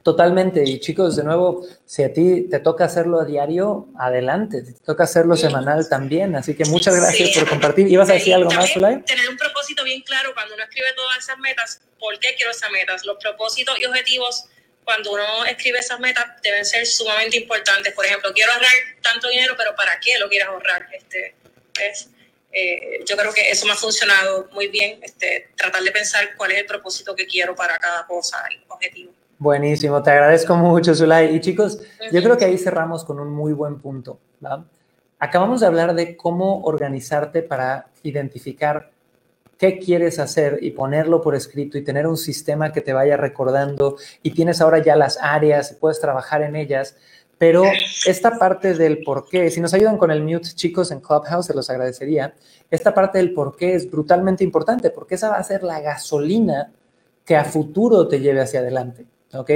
[0.03, 0.63] Totalmente.
[0.65, 4.65] Y chicos, de nuevo, si a ti te toca hacerlo a diario, adelante.
[4.65, 6.35] Si te toca hacerlo semanal también.
[6.35, 7.87] Así que muchas gracias por compartir.
[7.87, 9.01] ¿Ibas a decir algo más, Zulay?
[9.03, 11.81] Tener un propósito bien claro cuando uno escribe todas esas metas.
[11.99, 13.05] ¿Por qué quiero esas metas?
[13.05, 14.45] Los propósitos y objetivos,
[14.83, 17.93] cuando uno escribe esas metas, deben ser sumamente importantes.
[17.93, 18.71] Por ejemplo, quiero ahorrar
[19.03, 20.87] tanto dinero, pero ¿para qué lo quieras ahorrar?
[20.93, 21.35] Este,
[21.79, 22.09] es,
[22.51, 24.99] eh, yo creo que eso me ha funcionado muy bien.
[25.03, 29.13] Este, tratar de pensar cuál es el propósito que quiero para cada cosa y objetivo.
[29.41, 31.35] Buenísimo, te agradezco mucho, Zulay.
[31.35, 31.79] Y chicos,
[32.11, 34.19] yo creo que ahí cerramos con un muy buen punto.
[35.17, 38.91] Acabamos de hablar de cómo organizarte para identificar
[39.57, 43.97] qué quieres hacer y ponerlo por escrito y tener un sistema que te vaya recordando
[44.21, 46.95] y tienes ahora ya las áreas y puedes trabajar en ellas.
[47.39, 47.63] Pero
[48.05, 51.55] esta parte del por qué, si nos ayudan con el mute, chicos, en Clubhouse, se
[51.55, 52.35] los agradecería.
[52.69, 56.71] Esta parte del por qué es brutalmente importante porque esa va a ser la gasolina
[57.25, 59.07] que a futuro te lleve hacia adelante.
[59.33, 59.49] ¿Ok?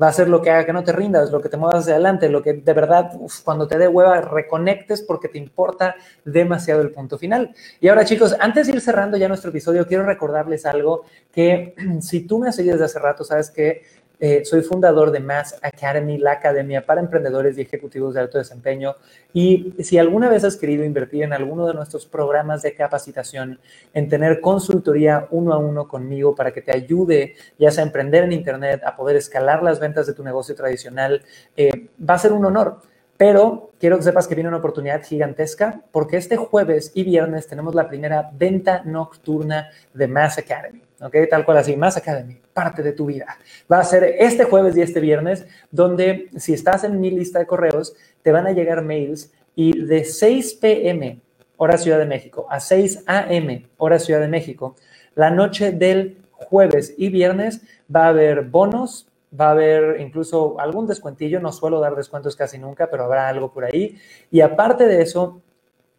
[0.00, 1.94] Va a ser lo que haga que no te rindas, lo que te muevas hacia
[1.94, 3.12] adelante, lo que de verdad,
[3.44, 5.94] cuando te dé hueva, reconectes porque te importa
[6.24, 7.54] demasiado el punto final.
[7.80, 12.26] Y ahora, chicos, antes de ir cerrando ya nuestro episodio, quiero recordarles algo que si
[12.26, 13.82] tú me has desde hace rato, sabes que
[14.20, 18.94] eh, soy fundador de Mass Academy, la academia para emprendedores y ejecutivos de alto desempeño.
[19.32, 23.58] Y si alguna vez has querido invertir en alguno de nuestros programas de capacitación,
[23.92, 28.24] en tener consultoría uno a uno conmigo para que te ayude ya sea a emprender
[28.24, 31.22] en Internet, a poder escalar las ventas de tu negocio tradicional,
[31.56, 32.78] eh, va a ser un honor.
[33.16, 37.74] Pero quiero que sepas que viene una oportunidad gigantesca porque este jueves y viernes tenemos
[37.74, 40.83] la primera venta nocturna de Mass Academy.
[41.04, 41.16] ¿Ok?
[41.28, 43.38] Tal cual así, Mass Academy, parte de tu vida.
[43.70, 47.46] Va a ser este jueves y este viernes, donde si estás en mi lista de
[47.46, 51.20] correos, te van a llegar mails y de 6 p.m.,
[51.56, 54.74] hora Ciudad de México, a 6 a.m., hora Ciudad de México,
[55.14, 57.62] la noche del jueves y viernes
[57.94, 62.58] va a haber bonos, va a haber incluso algún descuentillo, no suelo dar descuentos casi
[62.58, 63.96] nunca, pero habrá algo por ahí.
[64.30, 65.42] Y aparte de eso,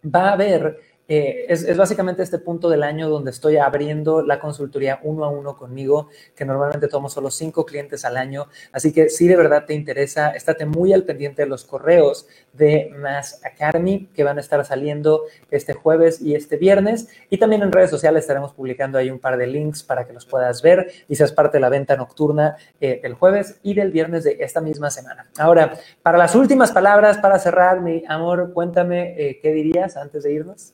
[0.04, 5.00] va a haber eh, es, básicamente este punto del año donde estoy abriendo la consultoría
[5.04, 8.48] uno a uno conmigo, que normalmente tomo solo cinco clientes al año.
[8.72, 12.92] Así que si de verdad te interesa, estate muy al pendiente de los correos de
[12.98, 17.08] Mass Academy que van a estar saliendo este jueves y este viernes.
[17.30, 20.26] Y también en redes sociales estaremos publicando ahí un par de links para que los
[20.26, 24.24] puedas ver y seas parte de la venta nocturna eh, del jueves y del viernes
[24.24, 25.30] de esta misma semana.
[25.38, 30.34] Ahora, para las últimas palabras, para cerrar, mi amor, cuéntame eh, qué dirías antes de
[30.34, 30.74] irnos.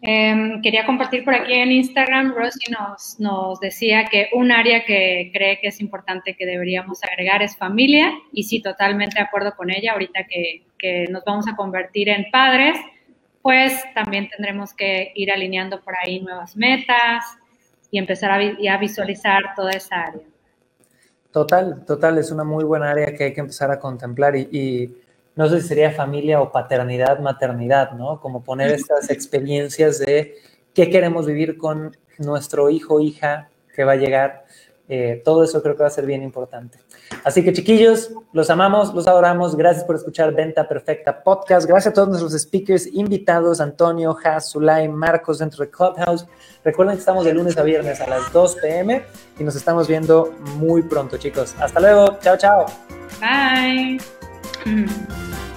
[0.00, 2.70] Em, quería compartir por aquí en Instagram, Rosy
[3.18, 8.12] nos, decía que un área que cree que es importante que deberíamos agregar es familia,
[8.32, 10.64] y sí, totalmente de acuerdo con ella, ahorita que,
[11.10, 12.78] nos vamos a convertir en padres,
[13.42, 17.24] pues también tendremos que ir alineando por ahí nuevas metas
[17.90, 20.22] y empezar a, visualizar toda esa área.
[21.32, 24.94] Total, total, es una muy buena área que hay que empezar a contemplar y
[25.38, 28.20] no sé si sería familia o paternidad, maternidad, ¿no?
[28.20, 30.34] Como poner estas experiencias de
[30.74, 34.46] qué queremos vivir con nuestro hijo, hija que va a llegar.
[34.88, 36.80] Eh, todo eso creo que va a ser bien importante.
[37.22, 39.54] Así que chiquillos, los amamos, los adoramos.
[39.54, 41.68] Gracias por escuchar Venta Perfecta Podcast.
[41.68, 46.26] Gracias a todos nuestros speakers invitados, Antonio, Has, Zulay, Marcos dentro de Clubhouse.
[46.64, 49.04] Recuerden que estamos de lunes a viernes a las 2 pm
[49.38, 51.54] y nos estamos viendo muy pronto, chicos.
[51.60, 52.18] Hasta luego.
[52.22, 52.66] Chao, chao.
[53.20, 54.17] Bye.
[54.64, 55.47] 嗯。